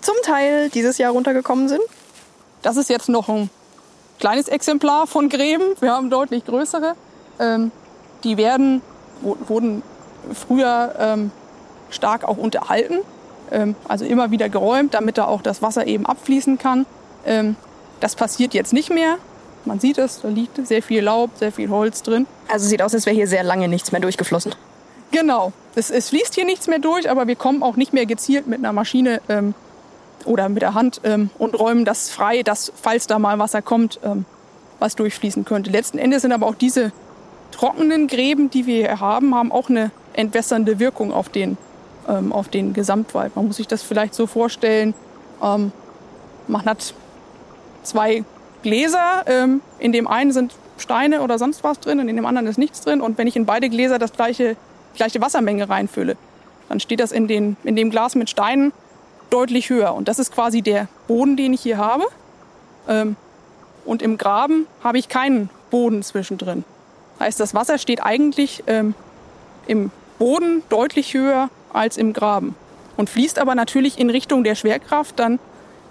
[0.00, 1.82] zum Teil dieses Jahr runtergekommen sind.
[2.62, 3.50] Das ist jetzt noch ein
[4.18, 5.64] kleines Exemplar von Gräben.
[5.80, 6.94] Wir haben deutlich größere.
[7.38, 7.70] Ähm,
[8.24, 8.82] die werden,
[9.20, 9.82] wurden
[10.34, 11.30] früher ähm,
[11.90, 12.98] stark auch unterhalten,
[13.50, 16.86] ähm, also immer wieder geräumt, damit da auch das Wasser eben abfließen kann.
[17.24, 17.56] Ähm,
[18.00, 19.16] das passiert jetzt nicht mehr.
[19.64, 22.26] Man sieht es, da liegt sehr viel Laub, sehr viel Holz drin.
[22.48, 24.54] Also sieht aus, als wäre hier sehr lange nichts mehr durchgeflossen.
[25.10, 25.52] Genau.
[25.74, 28.58] Es, es, fließt hier nichts mehr durch, aber wir kommen auch nicht mehr gezielt mit
[28.58, 29.54] einer Maschine ähm,
[30.28, 33.98] oder mit der Hand ähm, und räumen das frei, dass, falls da mal Wasser kommt,
[34.04, 34.24] ähm,
[34.78, 35.70] was durchfließen könnte.
[35.70, 36.92] Letzten Endes sind aber auch diese
[37.50, 41.56] trockenen Gräben, die wir hier haben, haben auch eine entwässernde Wirkung auf den,
[42.08, 43.34] ähm, auf den Gesamtwald.
[43.36, 44.94] Man muss sich das vielleicht so vorstellen,
[45.42, 45.72] ähm,
[46.46, 46.94] man hat
[47.82, 48.24] zwei
[48.62, 52.46] Gläser, ähm, in dem einen sind Steine oder sonst was drin und in dem anderen
[52.46, 53.00] ist nichts drin.
[53.00, 54.56] Und wenn ich in beide Gläser das gleiche,
[54.94, 56.16] gleiche Wassermenge reinfülle,
[56.68, 58.72] dann steht das in, den, in dem Glas mit Steinen
[59.30, 59.94] deutlich höher.
[59.94, 62.04] Und das ist quasi der Boden, den ich hier habe.
[62.88, 63.16] Ähm,
[63.84, 66.64] und im Graben habe ich keinen Boden zwischendrin.
[67.20, 68.94] Heißt, das Wasser steht eigentlich ähm,
[69.66, 72.54] im Boden deutlich höher als im Graben
[72.96, 75.38] und fließt aber natürlich in Richtung der Schwerkraft dann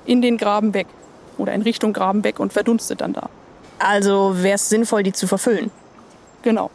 [0.05, 0.87] in den Graben weg
[1.37, 3.29] oder in Richtung Graben weg und verdunstet dann da.
[3.79, 5.71] Also wäre es sinnvoll, die zu verfüllen.
[6.41, 6.71] Genau.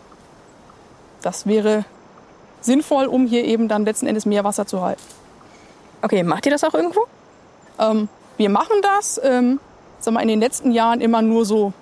[1.22, 1.84] Das wäre
[2.60, 5.02] sinnvoll, um hier eben dann letzten Endes mehr Wasser zu halten.
[6.02, 7.06] Okay, macht ihr das auch irgendwo?
[7.78, 9.60] Ähm, wir machen das, ähm,
[10.00, 11.72] sagen wir, in den letzten Jahren immer nur so,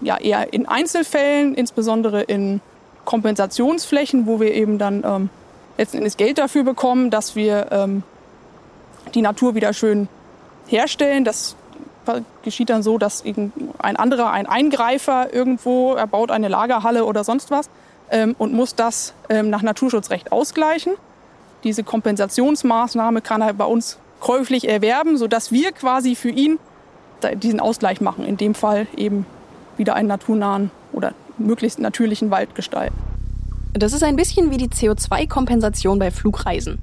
[0.00, 2.60] ja, eher in Einzelfällen, insbesondere in
[3.04, 5.30] Kompensationsflächen, wo wir eben dann ähm,
[5.78, 8.02] letzten Endes Geld dafür bekommen, dass wir ähm,
[9.14, 10.08] die Natur wieder schön
[10.66, 11.24] herstellen.
[11.24, 11.54] Das
[12.42, 17.50] geschieht dann so, dass ein anderer, ein Eingreifer irgendwo, er baut eine Lagerhalle oder sonst
[17.50, 17.68] was
[18.10, 20.94] ähm, und muss das ähm, nach Naturschutzrecht ausgleichen.
[21.64, 26.58] Diese Kompensationsmaßnahme kann er bei uns käuflich erwerben, sodass wir quasi für ihn
[27.36, 28.24] diesen Ausgleich machen.
[28.24, 29.26] In dem Fall eben
[29.76, 32.96] wieder einen naturnahen oder möglichst natürlichen Wald gestalten.
[33.72, 36.78] Das ist ein bisschen wie die CO2-Kompensation bei Flugreisen.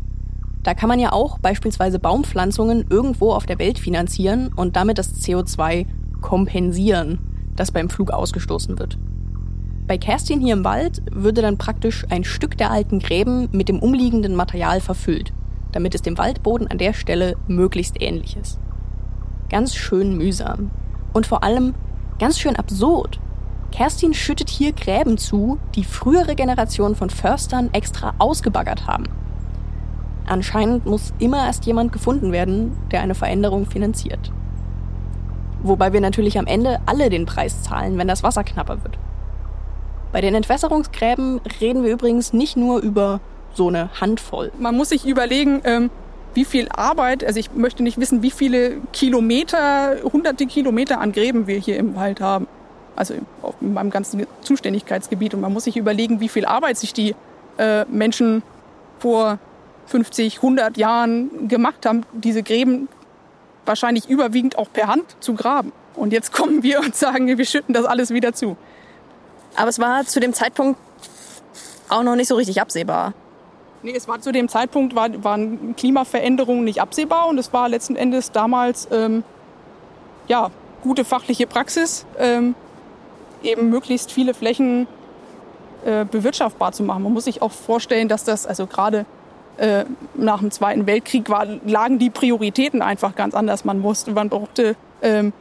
[0.62, 5.15] Da kann man ja auch beispielsweise Baumpflanzungen irgendwo auf der Welt finanzieren und damit das
[5.15, 5.86] CO2
[6.21, 7.19] kompensieren,
[7.55, 8.97] das beim Flug ausgestoßen wird.
[9.86, 13.80] Bei Kerstin hier im Wald würde dann praktisch ein Stück der alten Gräben mit dem
[13.80, 15.34] umliegenden Material verfüllt,
[15.74, 18.60] damit es dem Waldboden an der Stelle möglichst ähnlich ist.
[19.50, 20.72] Ganz schön mühsam.
[21.12, 21.74] Und vor allem
[22.17, 23.19] ganz schön absurd.
[23.72, 29.06] Kerstin schüttet hier Gräben zu, die frühere Generationen von Förstern extra ausgebaggert haben.
[30.26, 34.32] Anscheinend muss immer erst jemand gefunden werden, der eine Veränderung finanziert.
[35.62, 38.98] Wobei wir natürlich am Ende alle den Preis zahlen, wenn das Wasser knapper wird.
[40.13, 43.19] Bei den Entwässerungsgräben reden wir übrigens nicht nur über
[43.56, 44.52] so eine Handvoll.
[44.60, 45.89] Man muss sich überlegen, ähm,
[46.36, 51.47] wie viel Arbeit, also ich möchte nicht wissen, wie viele Kilometer, hunderte Kilometer an Gräben
[51.47, 52.47] wir hier im Wald haben.
[52.95, 55.34] Also auf meinem ganzen Zuständigkeitsgebiet.
[55.34, 57.15] Und man muss sich überlegen, wie viel Arbeit sich die
[57.58, 58.43] äh, Menschen
[58.99, 59.39] vor
[59.88, 62.88] 50, 100 Jahren gemacht haben, diese Gräben
[63.65, 65.71] wahrscheinlich überwiegend auch per Hand zu graben.
[65.95, 68.58] Und jetzt kommen wir und sagen, wir schütten das alles wieder zu.
[69.56, 70.80] Aber es war zu dem Zeitpunkt
[71.89, 73.13] auch noch nicht so richtig absehbar.
[73.84, 77.96] Nee, es war zu dem Zeitpunkt, war, waren Klimaveränderungen nicht absehbar und es war letzten
[77.96, 79.24] Endes damals ähm,
[80.28, 82.56] ja, gute fachliche Praxis, ähm,
[83.44, 84.88] eben möglichst viele Flächen
[85.86, 87.04] äh, bewirtschaftbar zu machen.
[87.04, 89.06] Man muss sich auch vorstellen, dass das, also gerade
[89.58, 93.66] äh, nach dem Zweiten Weltkrieg war, lagen die Prioritäten einfach ganz anders.
[93.66, 95.34] Man wusste, man brauchte ähm,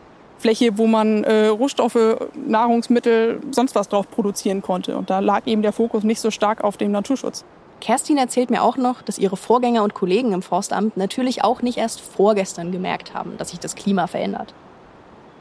[0.42, 4.96] Fläche, wo man äh, Rohstoffe, Nahrungsmittel, sonst was drauf produzieren konnte.
[4.98, 7.44] Und da lag eben der Fokus nicht so stark auf dem Naturschutz.
[7.80, 11.78] Kerstin erzählt mir auch noch, dass ihre Vorgänger und Kollegen im Forstamt natürlich auch nicht
[11.78, 14.52] erst vorgestern gemerkt haben, dass sich das Klima verändert.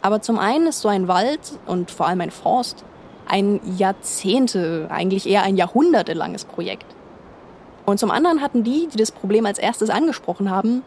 [0.04, 2.84] Aber zum einen ist so ein Wald und vor allem ein Forst
[3.28, 6.86] ein Jahrzehnte, eigentlich eher ein jahrhundertelanges Projekt.
[7.86, 10.84] Und zum anderen hatten die, die das Problem als erstes angesprochen haben,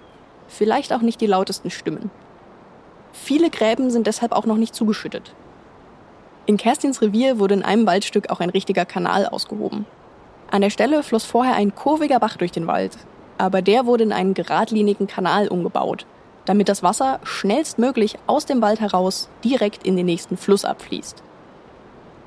[0.46, 2.10] vielleicht auch nicht die lautesten Stimmen.
[3.14, 5.32] Viele Gräben sind deshalb auch noch nicht zugeschüttet.
[6.46, 9.86] In Kerstins Revier wurde in einem Waldstück auch ein richtiger Kanal ausgehoben.
[10.50, 12.98] An der Stelle floss vorher ein kurviger Bach durch den Wald,
[13.38, 16.06] aber der wurde in einen geradlinigen Kanal umgebaut,
[16.44, 21.22] damit das Wasser schnellstmöglich aus dem Wald heraus direkt in den nächsten Fluss abfließt.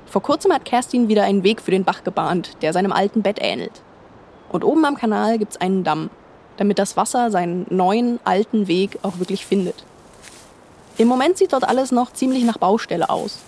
[0.06, 3.38] Vor kurzem hat Kerstin wieder einen Weg für den Bach gebahnt, der seinem alten Bett
[3.40, 3.82] ähnelt.
[4.48, 6.08] Und oben am Kanal gibt's einen Damm,
[6.56, 9.84] damit das Wasser seinen neuen, alten Weg auch wirklich findet.
[10.98, 13.38] Im Moment sieht dort alles noch ziemlich nach Baustelle aus.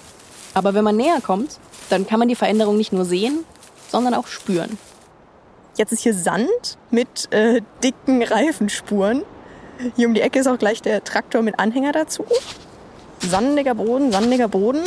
[0.55, 1.59] Aber wenn man näher kommt,
[1.91, 3.45] dann kann man die Veränderung nicht nur sehen,
[3.89, 4.79] sondern auch spüren.
[5.77, 9.23] Jetzt ist hier Sand mit äh, dicken Reifenspuren.
[9.97, 12.25] Hier um die Ecke ist auch gleich der Traktor mit Anhänger dazu.
[13.19, 14.83] Sandiger Boden, sandiger Boden.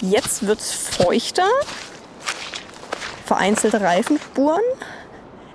[0.00, 1.46] Jetzt wird's feuchter.
[3.24, 4.62] Vereinzelte Reifenspuren.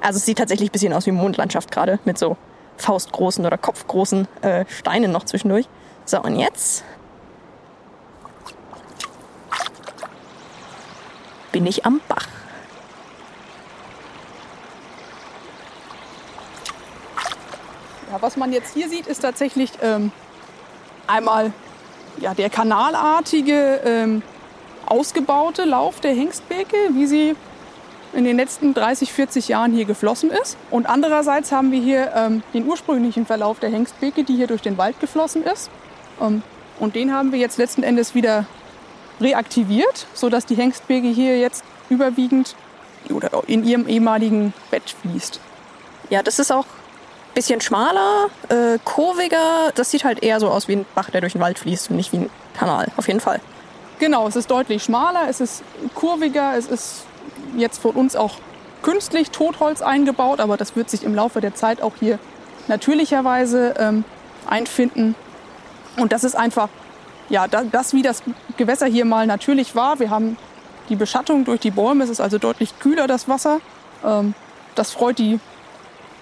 [0.02, 2.38] Also es sieht tatsächlich ein bisschen aus wie Mondlandschaft gerade mit so
[2.78, 5.68] faustgroßen oder kopfgroßen äh, Steinen noch zwischendurch.
[6.06, 6.84] So, und jetzt
[11.52, 12.28] bin ich am Bach.
[18.12, 20.12] Ja, was man jetzt hier sieht, ist tatsächlich ähm,
[21.08, 21.52] einmal
[22.20, 24.22] ja, der kanalartige, ähm,
[24.86, 27.36] ausgebaute Lauf der Hengstbeke, wie sie
[28.14, 30.56] in den letzten 30, 40 Jahren hier geflossen ist.
[30.70, 34.78] Und andererseits haben wir hier ähm, den ursprünglichen Verlauf der Hengstbeke, die hier durch den
[34.78, 35.72] Wald geflossen ist.
[36.22, 36.42] Ähm,
[36.80, 38.46] und den haben wir jetzt letzten Endes wieder
[39.22, 42.56] reaktiviert, sodass die Hengstbeke hier jetzt überwiegend
[43.10, 45.40] oder in ihrem ehemaligen Bett fließt.
[46.10, 49.72] Ja, das ist auch ein bisschen schmaler, äh, kurviger.
[49.76, 51.96] Das sieht halt eher so aus wie ein Bach, der durch den Wald fließt und
[51.96, 53.40] nicht wie ein Kanal, auf jeden Fall.
[54.00, 57.06] Genau, es ist deutlich schmaler, es ist kurviger, es ist
[57.56, 58.34] jetzt von uns auch
[58.82, 62.20] künstlich Totholz eingebaut, aber das wird sich im Laufe der Zeit auch hier
[62.68, 64.04] natürlicherweise ähm,
[64.48, 65.16] einfinden.
[65.98, 66.70] Und das ist einfach,
[67.30, 68.24] ja, das, wie das
[68.58, 70.00] Gewässer hier mal natürlich war.
[70.00, 70.38] Wir haben
[70.90, 73.60] die Beschattung durch die Bäume, es ist also deutlich kühler, das Wasser.
[74.04, 74.34] Ähm,
[74.76, 75.40] das freut die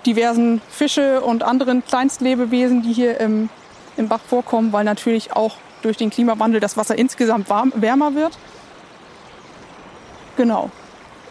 [0.05, 3.49] diversen Fische und anderen Kleinstlebewesen, die hier im,
[3.97, 8.37] im Bach vorkommen, weil natürlich auch durch den Klimawandel das Wasser insgesamt warm, wärmer wird.
[10.37, 10.71] Genau.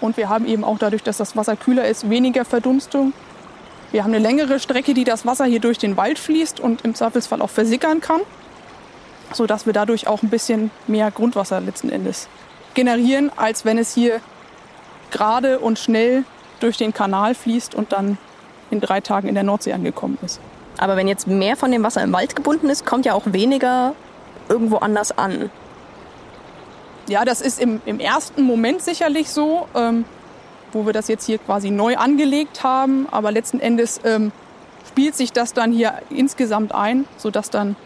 [0.01, 3.13] Und wir haben eben auch dadurch, dass das Wasser kühler ist, weniger Verdunstung.
[3.93, 6.95] Wir haben eine längere Strecke, die das Wasser hier durch den Wald fließt und im
[6.95, 8.23] Zweifelsfall auch versickern kann,
[9.35, 12.29] sodass wir dadurch auch ein bisschen mehr Grundwasser letzten Endes
[12.73, 14.21] generieren, als wenn es hier
[15.11, 16.25] gerade und schnell
[16.61, 18.17] durch den Kanal fließt und dann
[18.71, 20.41] in drei Tagen in der Nordsee angekommen ist.
[20.79, 23.95] Aber wenn jetzt mehr von dem Wasser im Wald gebunden ist, kommt ja auch weniger
[24.49, 25.51] irgendwo anders an.
[27.09, 30.07] Ja, das ist im, im ersten Moment sicherlich so, ähm,
[30.73, 33.07] wo wir das jetzt hier quasi neu angelegt haben.
[33.11, 34.33] Aber letzten Endes ähm,
[34.89, 37.77] spielt sich das dann hier insgesamt ein, sodass dann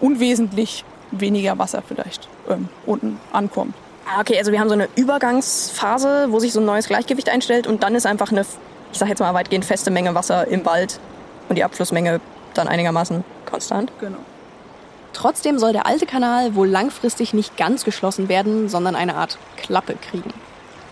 [0.00, 3.74] unwesentlich weniger Wasser vielleicht ähm, unten ankommt.
[4.06, 7.66] Ah, okay, also wir haben so eine Übergangsphase, wo sich so ein neues Gleichgewicht einstellt
[7.66, 8.40] und dann ist einfach eine,
[8.92, 10.98] ich sag jetzt mal weitgehend feste Menge Wasser im Wald
[11.48, 12.20] und die Abflussmenge
[12.54, 13.92] dann einigermaßen konstant.
[14.00, 14.18] Genau.
[15.12, 19.94] Trotzdem soll der alte Kanal wohl langfristig nicht ganz geschlossen werden, sondern eine Art Klappe
[19.94, 20.32] kriegen.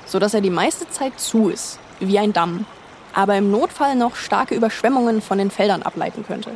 [0.07, 2.65] Sodass er die meiste Zeit zu ist, wie ein Damm,
[3.13, 6.53] aber im Notfall noch starke Überschwemmungen von den Feldern ableiten könnte.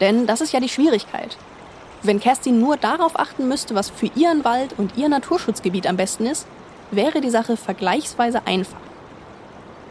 [0.00, 1.36] Denn das ist ja die Schwierigkeit.
[2.02, 6.26] Wenn Kerstin nur darauf achten müsste, was für ihren Wald und ihr Naturschutzgebiet am besten
[6.26, 6.46] ist,
[6.90, 8.80] wäre die Sache vergleichsweise einfach.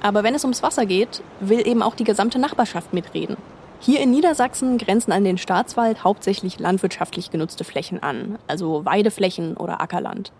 [0.01, 3.37] Aber wenn es ums Wasser geht, will eben auch die gesamte Nachbarschaft mitreden.
[3.79, 9.81] Hier in Niedersachsen grenzen an den Staatswald hauptsächlich landwirtschaftlich genutzte Flächen an, also Weideflächen oder
[9.81, 10.31] Ackerland.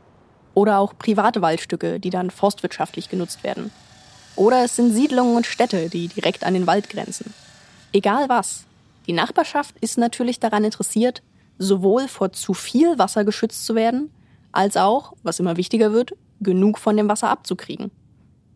[0.54, 3.72] Oder auch private Waldstücke, die dann forstwirtschaftlich genutzt werden.
[4.36, 7.34] Oder es sind Siedlungen und Städte, die direkt an den Wald grenzen.
[7.94, 8.66] Egal was.
[9.08, 11.22] Die Nachbarschaft ist natürlich daran interessiert,
[11.58, 14.12] sowohl vor zu viel Wasser geschützt zu werden,
[14.52, 17.92] als auch, was immer wichtiger wird, genug von dem Wasser abzukriegen.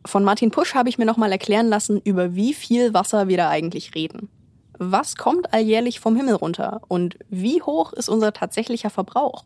[0.05, 3.49] Von Martin Pusch habe ich mir nochmal erklären lassen, über wie viel Wasser wir da
[3.49, 4.29] eigentlich reden.
[4.77, 9.45] Was kommt alljährlich vom Himmel runter und wie hoch ist unser tatsächlicher Verbrauch?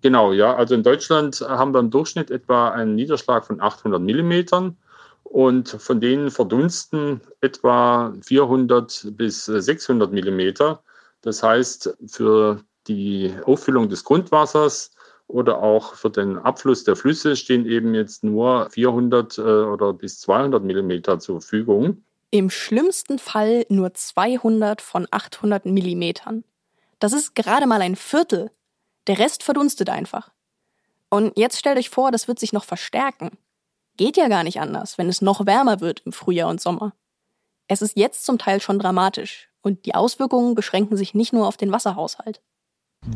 [0.00, 0.54] Genau, ja.
[0.54, 4.76] Also in Deutschland haben wir im Durchschnitt etwa einen Niederschlag von 800 Millimetern
[5.24, 10.82] und von denen verdunsten etwa 400 bis 600 Millimeter.
[11.22, 14.92] Das heißt, für die Auffüllung des Grundwassers
[15.26, 20.20] oder auch für den Abfluss der Flüsse stehen eben jetzt nur 400 äh, oder bis
[20.20, 22.02] 200 Millimeter zur Verfügung.
[22.30, 26.44] Im schlimmsten Fall nur 200 von 800 Millimetern.
[26.98, 28.50] Das ist gerade mal ein Viertel.
[29.08, 30.30] Der Rest verdunstet einfach.
[31.10, 33.38] Und jetzt stellt euch vor, das wird sich noch verstärken.
[33.96, 36.94] Geht ja gar nicht anders, wenn es noch wärmer wird im Frühjahr und Sommer.
[37.66, 41.56] Es ist jetzt zum Teil schon dramatisch und die Auswirkungen beschränken sich nicht nur auf
[41.56, 42.40] den Wasserhaushalt.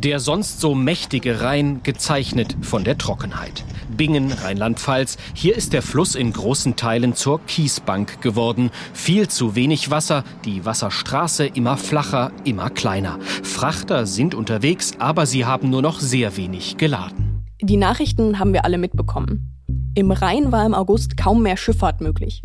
[0.02, 3.62] Der sonst so mächtige Rhein gezeichnet von der Trockenheit.
[3.94, 8.70] Bingen, Rheinland-Pfalz, hier ist der Fluss in großen Teilen zur Kiesbank geworden.
[8.94, 13.18] Viel zu wenig Wasser, die Wasserstraße immer flacher, immer kleiner.
[13.42, 17.44] Frachter sind unterwegs, aber sie haben nur noch sehr wenig geladen.
[17.60, 19.60] Die Nachrichten haben wir alle mitbekommen.
[19.94, 22.42] Im Rhein war im August kaum mehr Schifffahrt möglich.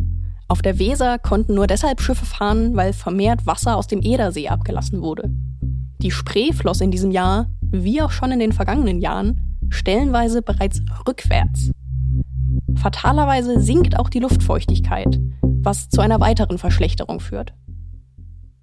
[0.48, 5.00] Auf der Weser konnten nur deshalb Schiffe fahren, weil vermehrt Wasser aus dem Edersee abgelassen
[5.00, 5.30] wurde.
[6.00, 10.80] Die Spree floss in diesem Jahr, wie auch schon in den vergangenen Jahren, stellenweise bereits
[11.08, 11.72] rückwärts.
[12.76, 17.52] Fatalerweise sinkt auch die Luftfeuchtigkeit, was zu einer weiteren Verschlechterung führt.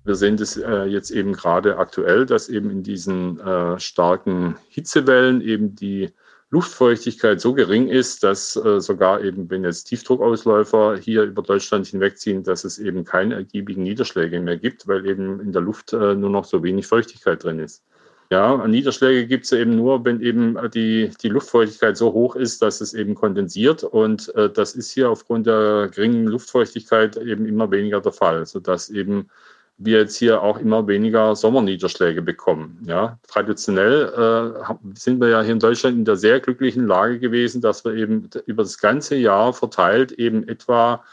[0.06, 5.42] Wir sehen das äh, jetzt eben gerade aktuell, dass eben in diesen äh, starken Hitzewellen
[5.42, 6.12] eben die
[6.52, 12.44] Luftfeuchtigkeit so gering ist, dass äh, sogar eben, wenn jetzt Tiefdruckausläufer hier über Deutschland hinwegziehen,
[12.44, 16.30] dass es eben keine ergiebigen Niederschläge mehr gibt, weil eben in der Luft äh, nur
[16.30, 17.84] noch so wenig Feuchtigkeit drin ist.
[18.32, 22.82] Ja, Niederschläge gibt es eben nur, wenn eben die, die Luftfeuchtigkeit so hoch ist, dass
[22.82, 23.84] es eben kondensiert.
[23.84, 28.90] Und äh, das ist hier aufgrund der geringen Luftfeuchtigkeit eben immer weniger der Fall, sodass
[28.90, 29.30] eben
[29.78, 32.82] wir jetzt hier auch immer weniger Sommerniederschläge bekommen.
[32.88, 37.62] Ja, traditionell äh, sind wir ja hier in Deutschland in der sehr glücklichen Lage gewesen,
[37.62, 41.04] dass wir eben über das ganze Jahr verteilt eben etwa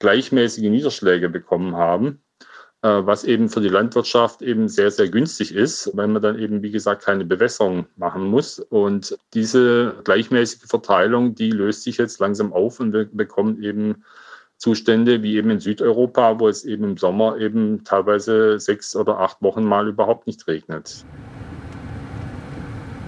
[0.00, 2.20] gleichmäßige Niederschläge bekommen haben,
[2.82, 6.62] äh, was eben für die Landwirtschaft eben sehr, sehr günstig ist, weil man dann eben,
[6.62, 8.58] wie gesagt, keine Bewässerung machen muss.
[8.58, 14.04] Und diese gleichmäßige Verteilung, die löst sich jetzt langsam auf und wir bekommen eben
[14.60, 19.40] Zustände wie eben in Südeuropa, wo es eben im Sommer eben teilweise sechs oder acht
[19.40, 21.02] Wochen mal überhaupt nicht regnet.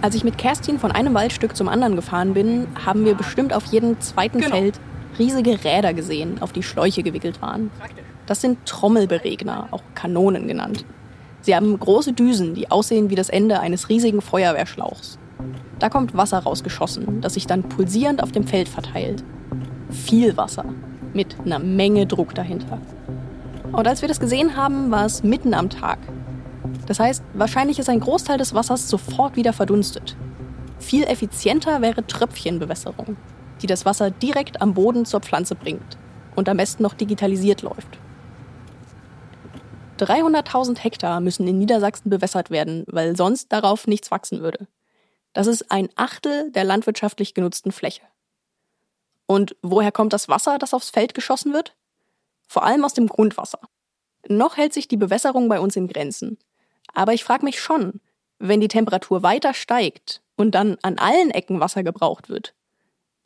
[0.01, 3.67] Als ich mit Kerstin von einem Waldstück zum anderen gefahren bin, haben wir bestimmt auf
[3.67, 4.57] jedem zweiten genau.
[4.57, 4.81] Feld
[5.19, 7.71] riesige Räder gesehen, auf die Schläuche gewickelt waren.
[8.25, 10.87] Das sind Trommelberegner, auch Kanonen genannt.
[11.43, 15.19] Sie haben große Düsen, die aussehen wie das Ende eines riesigen Feuerwehrschlauchs.
[15.79, 19.23] Da kommt Wasser rausgeschossen, das sich dann pulsierend auf dem Feld verteilt.
[19.91, 20.65] Viel Wasser
[21.15, 22.81] mit einer Menge Druck dahinter.
[23.73, 25.99] Und als wir das gesehen haben, war es mitten am Tag.
[26.87, 30.17] Das heißt, wahrscheinlich ist ein Großteil des Wassers sofort wieder verdunstet.
[30.79, 33.17] Viel effizienter wäre Tröpfchenbewässerung,
[33.63, 35.97] die das Wasser direkt am Boden zur Pflanze bringt
[36.35, 37.99] und am besten noch digitalisiert läuft.
[39.99, 44.67] 300.000 Hektar müssen in Niedersachsen bewässert werden, weil sonst darauf nichts wachsen würde.
[45.33, 48.03] Das ist ein Achtel der landwirtschaftlich genutzten Fläche.
[49.33, 51.75] Und woher kommt das Wasser, das aufs Feld geschossen wird?
[52.49, 53.61] Vor allem aus dem Grundwasser.
[54.29, 56.37] Noch hält sich die Bewässerung bei uns in Grenzen.
[56.93, 58.03] Aber ich frage mich schon,
[58.39, 62.53] wenn die Temperatur weiter steigt und dann an allen Ecken Wasser gebraucht wird,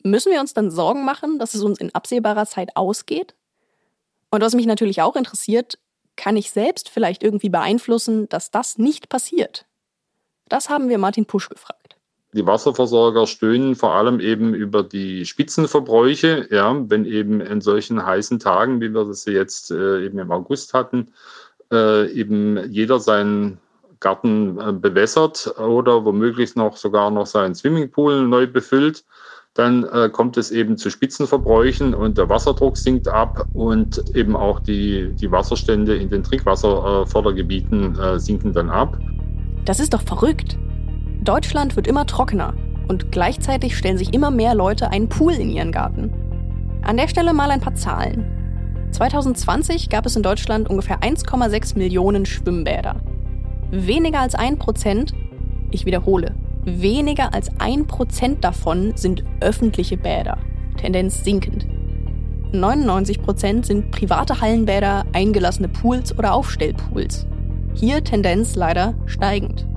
[0.01, 3.35] müssen wir uns dann Sorgen machen, dass es uns in absehbarer Zeit ausgeht?
[4.31, 5.77] Und was mich natürlich auch interessiert,
[6.15, 9.65] kann ich selbst vielleicht irgendwie beeinflussen, dass das nicht passiert?
[10.47, 11.86] Das haben wir Martin Pusch gefragt.
[12.37, 18.37] Die Wasserversorger stöhnen vor allem eben über die Spitzenverbräuche, ja, wenn eben in solchen heißen
[18.37, 21.07] Tagen, wie wir das jetzt äh, eben im August hatten,
[21.71, 23.57] äh, eben jeder seinen
[23.99, 29.03] Garten äh, bewässert oder womöglich noch sogar noch seinen Swimmingpool neu befüllt,
[29.55, 34.59] dann äh, kommt es eben zu Spitzenverbräuchen und der Wasserdruck sinkt ab und eben auch
[34.59, 38.95] die, die Wasserstände in den Trinkwasserfördergebieten äh, sinken dann ab.
[39.65, 40.55] Das ist doch verrückt.
[41.27, 42.53] Deutschland wird immer trockener
[42.87, 46.13] und gleichzeitig stellen sich immer mehr Leute einen Pool in ihren Garten.
[46.83, 48.87] An der Stelle mal ein paar Zahlen.
[48.91, 53.01] 2020 gab es in Deutschland ungefähr 1,6 Millionen Schwimmbäder.
[53.71, 55.13] Weniger als ein Prozent,
[55.69, 60.37] ich wiederhole, weniger als ein Prozent davon sind öffentliche Bäder,
[60.77, 61.67] Tendenz sinkend.
[62.53, 67.27] 99 Prozent sind private Hallenbäder, eingelassene Pools oder Aufstellpools.
[67.73, 69.67] Hier Tendenz leider steigend.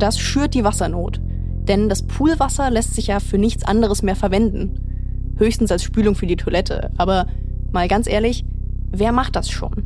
[0.00, 5.34] Das schürt die Wassernot, denn das Poolwasser lässt sich ja für nichts anderes mehr verwenden.
[5.36, 7.26] Höchstens als Spülung für die Toilette, aber
[7.70, 8.46] mal ganz ehrlich,
[8.90, 9.84] wer macht das schon?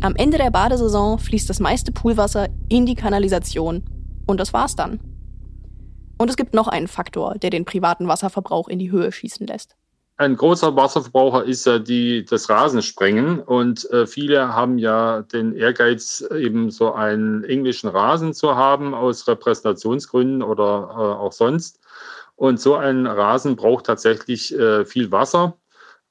[0.00, 3.84] Am Ende der Badesaison fließt das meiste Poolwasser in die Kanalisation
[4.26, 4.98] und das war's dann.
[6.18, 9.76] Und es gibt noch einen Faktor, der den privaten Wasserverbrauch in die Höhe schießen lässt.
[10.20, 16.20] Ein großer Wasserverbraucher ist ja die, das Rasensprengen und äh, viele haben ja den Ehrgeiz,
[16.36, 21.80] eben so einen englischen Rasen zu haben aus Repräsentationsgründen oder äh, auch sonst.
[22.36, 25.56] Und so ein Rasen braucht tatsächlich äh, viel Wasser.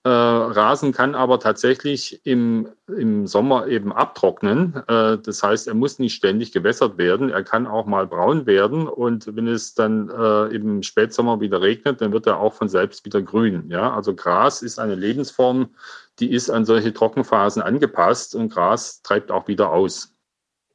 [0.10, 4.82] Äh, Rasen kann aber tatsächlich im, im Sommer eben abtrocknen.
[4.88, 7.30] Äh, das heißt, er muss nicht ständig gewässert werden.
[7.30, 8.88] Er kann auch mal braun werden.
[8.88, 13.05] Und wenn es dann äh, im Spätsommer wieder regnet, dann wird er auch von selbst
[13.05, 13.70] wieder grün.
[13.70, 15.76] Ja, also Gras ist eine Lebensform,
[16.18, 20.12] die ist an solche Trockenphasen angepasst und Gras treibt auch wieder aus.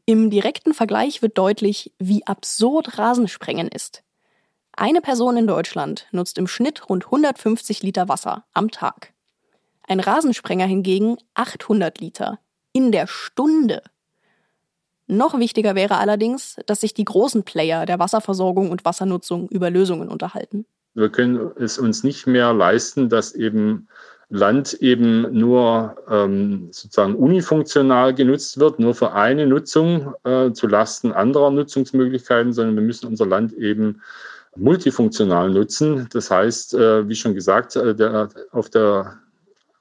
[0.06, 4.04] Im direkten Vergleich wird deutlich, wie absurd Rasensprengen ist.
[4.76, 9.13] Eine Person in Deutschland nutzt im Schnitt rund 150 Liter Wasser am Tag.
[9.86, 12.38] Ein Rasensprenger hingegen 800 Liter
[12.72, 13.82] in der Stunde.
[15.06, 20.08] Noch wichtiger wäre allerdings, dass sich die großen Player der Wasserversorgung und Wassernutzung über Lösungen
[20.08, 20.64] unterhalten.
[20.94, 23.88] Wir können es uns nicht mehr leisten, dass eben
[24.30, 31.12] Land eben nur ähm, sozusagen unifunktional genutzt wird, nur für eine Nutzung äh, zu Lasten
[31.12, 34.00] anderer Nutzungsmöglichkeiten, sondern wir müssen unser Land eben
[34.56, 36.08] multifunktional nutzen.
[36.12, 39.18] Das heißt, äh, wie schon gesagt, äh, der, auf der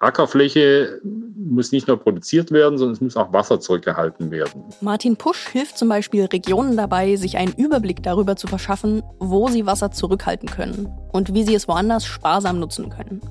[0.03, 4.63] Ackerfläche muss nicht nur produziert werden, sondern es muss auch Wasser zurückgehalten werden.
[4.81, 9.65] Martin Pusch hilft zum Beispiel Regionen dabei, sich einen Überblick darüber zu verschaffen, wo sie
[9.65, 13.21] Wasser zurückhalten können und wie sie es woanders sparsam nutzen können.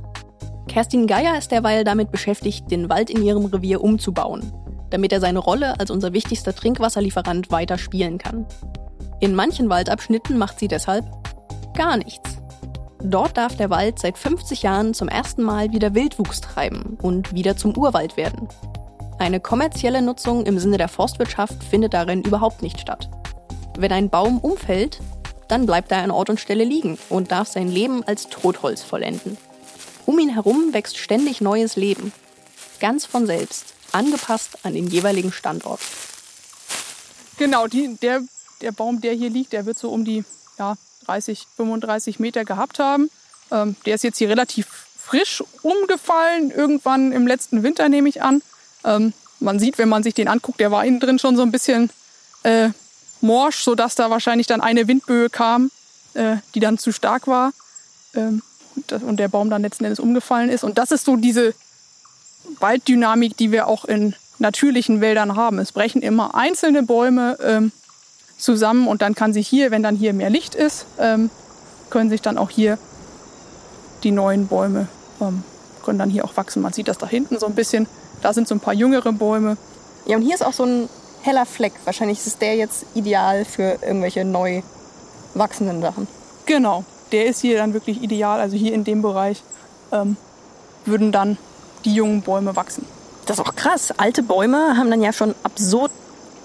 [0.68, 4.52] Kerstin Geier ist derweil damit beschäftigt, den Wald in ihrem Revier umzubauen,
[4.90, 8.46] damit er seine Rolle als unser wichtigster Trinkwasserlieferant weiter spielen kann.
[9.20, 11.04] In manchen Waldabschnitten macht sie deshalb
[11.76, 12.41] gar nichts.
[13.04, 17.56] Dort darf der Wald seit 50 Jahren zum ersten Mal wieder Wildwuchs treiben und wieder
[17.56, 18.48] zum Urwald werden.
[19.18, 23.10] Eine kommerzielle Nutzung im Sinne der Forstwirtschaft findet darin überhaupt nicht statt.
[23.76, 25.00] Wenn ein Baum umfällt,
[25.48, 29.36] dann bleibt er an Ort und Stelle liegen und darf sein Leben als Totholz vollenden.
[30.06, 32.12] Um ihn herum wächst ständig neues Leben,
[32.78, 35.80] ganz von selbst, angepasst an den jeweiligen Standort.
[37.36, 38.22] Genau, die, der,
[38.60, 40.24] der Baum, der hier liegt, der wird so um die
[40.58, 40.76] ja,
[41.06, 43.10] 30, 35 Meter gehabt haben.
[43.50, 44.66] Ähm, der ist jetzt hier relativ
[44.98, 48.42] frisch umgefallen, irgendwann im letzten Winter nehme ich an.
[48.84, 51.50] Ähm, man sieht, wenn man sich den anguckt, der war innen drin schon so ein
[51.50, 51.90] bisschen
[52.44, 52.70] äh,
[53.20, 55.70] morsch, sodass da wahrscheinlich dann eine Windböe kam,
[56.14, 57.52] äh, die dann zu stark war
[58.14, 58.42] ähm,
[59.00, 60.64] und der Baum dann letzten Endes umgefallen ist.
[60.64, 61.54] Und das ist so diese
[62.60, 65.58] Walddynamik, die wir auch in natürlichen Wäldern haben.
[65.58, 67.72] Es brechen immer einzelne Bäume ähm,
[68.42, 71.30] zusammen und dann kann sich hier, wenn dann hier mehr Licht ist, ähm,
[71.90, 72.78] können sich dann auch hier
[74.02, 74.88] die neuen Bäume
[75.20, 75.44] ähm,
[75.84, 76.62] können dann hier auch wachsen.
[76.62, 77.86] Man sieht das da hinten so ein bisschen.
[78.22, 79.56] Da sind so ein paar jüngere Bäume.
[80.06, 80.88] Ja, und hier ist auch so ein
[81.22, 81.72] heller Fleck.
[81.84, 84.62] Wahrscheinlich ist der jetzt ideal für irgendwelche neu
[85.34, 86.06] wachsenden Sachen.
[86.46, 88.40] Genau, der ist hier dann wirklich ideal.
[88.40, 89.42] Also hier in dem Bereich
[89.90, 90.16] ähm,
[90.84, 91.36] würden dann
[91.84, 92.86] die jungen Bäume wachsen.
[93.26, 93.92] Das ist auch krass.
[93.96, 95.90] Alte Bäume haben dann ja schon absurd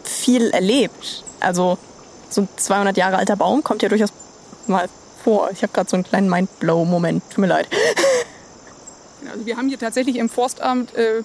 [0.03, 1.23] viel erlebt.
[1.39, 1.77] Also
[2.29, 4.11] so ein 200 Jahre alter Baum kommt ja durchaus
[4.67, 4.87] mal
[5.23, 5.49] vor.
[5.51, 7.23] Ich habe gerade so einen kleinen Mindblow-Moment.
[7.29, 7.67] Tut mir leid.
[9.31, 11.23] Also wir haben hier tatsächlich im Forstamt äh,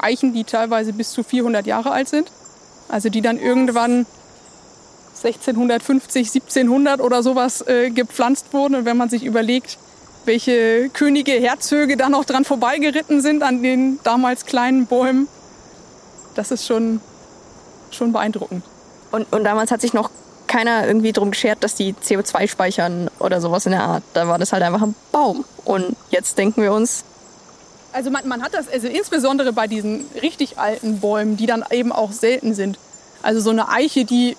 [0.00, 2.30] Eichen, die teilweise bis zu 400 Jahre alt sind.
[2.88, 4.06] Also die dann irgendwann
[5.22, 8.74] 1650, 1700 oder sowas äh, gepflanzt wurden.
[8.76, 9.78] Und wenn man sich überlegt,
[10.24, 15.28] welche Könige, Herzöge da noch dran vorbeigeritten sind an den damals kleinen Bäumen,
[16.34, 17.00] das ist schon,
[17.90, 18.64] schon beeindruckend.
[19.14, 20.10] Und, und damals hat sich noch
[20.48, 24.02] keiner irgendwie drum geschert, dass die CO2 speichern oder sowas in der Art.
[24.12, 25.44] Da war das halt einfach ein Baum.
[25.64, 27.04] Und jetzt denken wir uns.
[27.92, 31.92] Also man, man hat das, also insbesondere bei diesen richtig alten Bäumen, die dann eben
[31.92, 32.76] auch selten sind.
[33.22, 34.36] Also so eine Eiche, die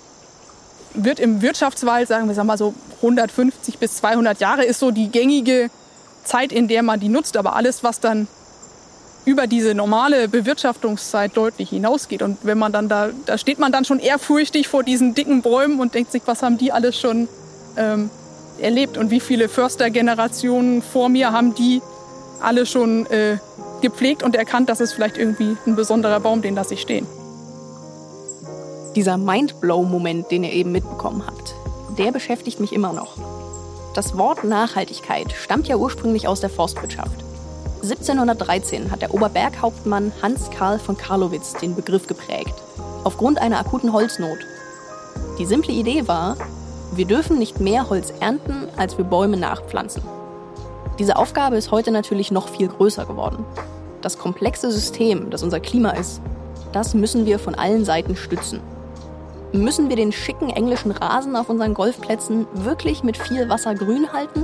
[0.94, 5.70] wird im Wirtschaftswald, sagen wir mal so 150 bis 200 Jahre, ist so die gängige
[6.26, 7.38] Zeit, in der man die nutzt.
[7.38, 8.28] Aber alles, was dann
[9.26, 12.22] über diese normale Bewirtschaftungszeit deutlich hinausgeht.
[12.22, 15.80] Und wenn man dann da, da steht man dann schon ehrfurchtig vor diesen dicken Bäumen
[15.80, 17.28] und denkt sich, was haben die alles schon
[17.76, 18.10] ähm,
[18.60, 21.82] erlebt und wie viele Förstergenerationen vor mir haben die
[22.42, 23.38] alle schon äh,
[23.82, 27.08] gepflegt und erkannt, dass es vielleicht irgendwie ein besonderer Baum, den lasse ich stehen.
[28.96, 31.56] Dieser Mindblow-Moment, den ihr eben mitbekommen habt,
[31.98, 33.18] der beschäftigt mich immer noch.
[33.94, 37.25] Das Wort Nachhaltigkeit stammt ja ursprünglich aus der Forstwirtschaft.
[37.86, 42.54] 1713 hat der Oberberghauptmann Hans Karl von Karlowitz den Begriff geprägt,
[43.04, 44.40] aufgrund einer akuten Holznot.
[45.38, 46.38] Die simple Idee war,
[46.94, 50.02] wir dürfen nicht mehr Holz ernten, als wir Bäume nachpflanzen.
[50.98, 53.46] Diese Aufgabe ist heute natürlich noch viel größer geworden.
[54.02, 56.22] Das komplexe System, das unser Klima ist,
[56.72, 58.62] das müssen wir von allen Seiten stützen.
[59.52, 64.44] Müssen wir den schicken englischen Rasen auf unseren Golfplätzen wirklich mit viel Wasser grün halten?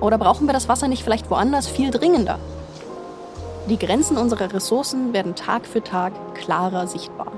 [0.00, 2.38] Oder brauchen wir das Wasser nicht vielleicht woanders viel dringender?
[3.68, 7.32] Die Grenzen unserer Ressourcen werden Tag für Tag klarer sichtbar.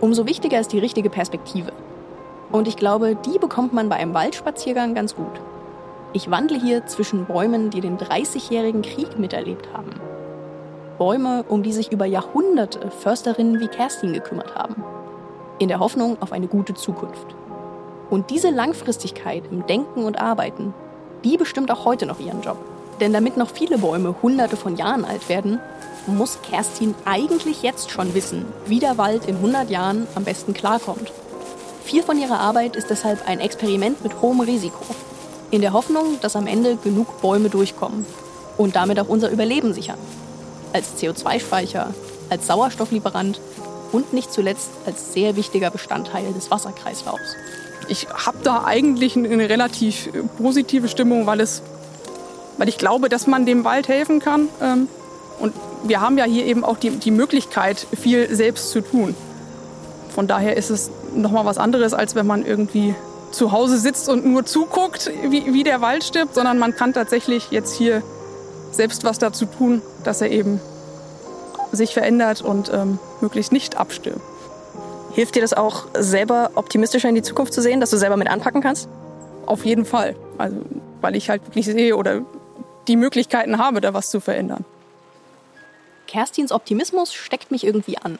[0.00, 1.72] Umso wichtiger ist die richtige Perspektive.
[2.50, 5.40] Und ich glaube, die bekommt man bei einem Waldspaziergang ganz gut.
[6.12, 9.92] Ich wandle hier zwischen Bäumen, die den 30-jährigen Krieg miterlebt haben.
[10.98, 14.82] Bäume, um die sich über Jahrhunderte Försterinnen wie Kerstin gekümmert haben.
[15.58, 17.34] In der Hoffnung auf eine gute Zukunft.
[18.10, 20.74] Und diese Langfristigkeit im Denken und Arbeiten,
[21.24, 22.58] die bestimmt auch heute noch ihren Job.
[23.00, 25.58] Denn damit noch viele Bäume hunderte von Jahren alt werden,
[26.06, 31.12] muss Kerstin eigentlich jetzt schon wissen, wie der Wald in 100 Jahren am besten klarkommt.
[31.84, 34.84] Viel von ihrer Arbeit ist deshalb ein Experiment mit hohem Risiko.
[35.50, 38.06] In der Hoffnung, dass am Ende genug Bäume durchkommen
[38.56, 39.98] und damit auch unser Überleben sichern.
[40.72, 41.92] Als CO2-Speicher,
[42.30, 43.40] als Sauerstofflieferant
[43.92, 47.36] und nicht zuletzt als sehr wichtiger Bestandteil des Wasserkreislaufs.
[47.88, 50.08] Ich habe da eigentlich eine relativ
[50.38, 51.62] positive Stimmung, weil es
[52.58, 54.48] weil ich glaube, dass man dem Wald helfen kann.
[54.60, 54.88] Ähm,
[55.40, 55.54] und
[55.84, 59.16] wir haben ja hier eben auch die, die Möglichkeit, viel selbst zu tun.
[60.14, 62.94] Von daher ist es nochmal was anderes, als wenn man irgendwie
[63.32, 67.50] zu Hause sitzt und nur zuguckt, wie, wie der Wald stirbt, sondern man kann tatsächlich
[67.50, 68.02] jetzt hier
[68.70, 70.60] selbst was dazu tun, dass er eben
[71.72, 74.20] sich verändert und ähm, möglichst nicht abstirbt.
[75.14, 78.28] Hilft dir das auch selber optimistischer in die Zukunft zu sehen, dass du selber mit
[78.28, 78.88] anpacken kannst?
[79.44, 80.16] Auf jeden Fall.
[80.38, 80.56] Also,
[81.00, 82.22] weil ich halt wirklich sehe oder
[82.88, 84.64] die Möglichkeiten habe, da was zu verändern.
[86.06, 88.18] Kerstins Optimismus steckt mich irgendwie an.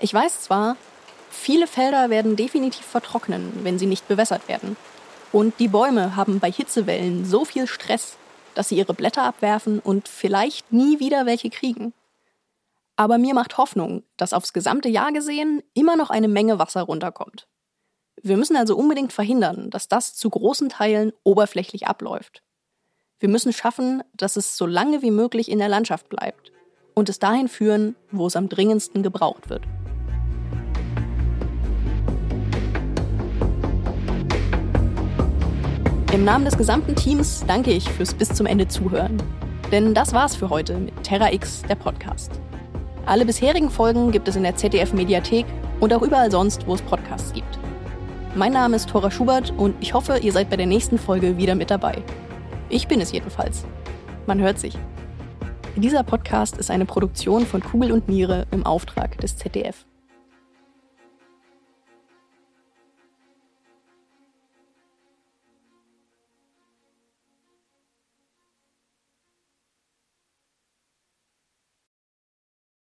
[0.00, 0.76] Ich weiß zwar,
[1.30, 4.76] viele Felder werden definitiv vertrocknen, wenn sie nicht bewässert werden.
[5.32, 8.16] Und die Bäume haben bei Hitzewellen so viel Stress,
[8.54, 11.92] dass sie ihre Blätter abwerfen und vielleicht nie wieder welche kriegen.
[12.98, 17.46] Aber mir macht Hoffnung, dass aufs gesamte Jahr gesehen immer noch eine Menge Wasser runterkommt.
[18.20, 22.42] Wir müssen also unbedingt verhindern, dass das zu großen Teilen oberflächlich abläuft.
[23.20, 26.50] Wir müssen schaffen, dass es so lange wie möglich in der Landschaft bleibt
[26.94, 29.62] und es dahin führen, wo es am dringendsten gebraucht wird.
[36.12, 39.22] Im Namen des gesamten Teams danke ich fürs bis zum Ende zuhören.
[39.70, 42.40] Denn das war's für heute mit Terra X, der Podcast.
[43.08, 45.46] Alle bisherigen Folgen gibt es in der ZDF Mediathek
[45.80, 47.58] und auch überall sonst, wo es Podcasts gibt.
[48.34, 51.54] Mein Name ist Thora Schubert und ich hoffe, ihr seid bei der nächsten Folge wieder
[51.54, 52.02] mit dabei.
[52.68, 53.64] Ich bin es jedenfalls.
[54.26, 54.76] Man hört sich.
[55.74, 59.86] Dieser Podcast ist eine Produktion von Kugel und Niere im Auftrag des ZDF.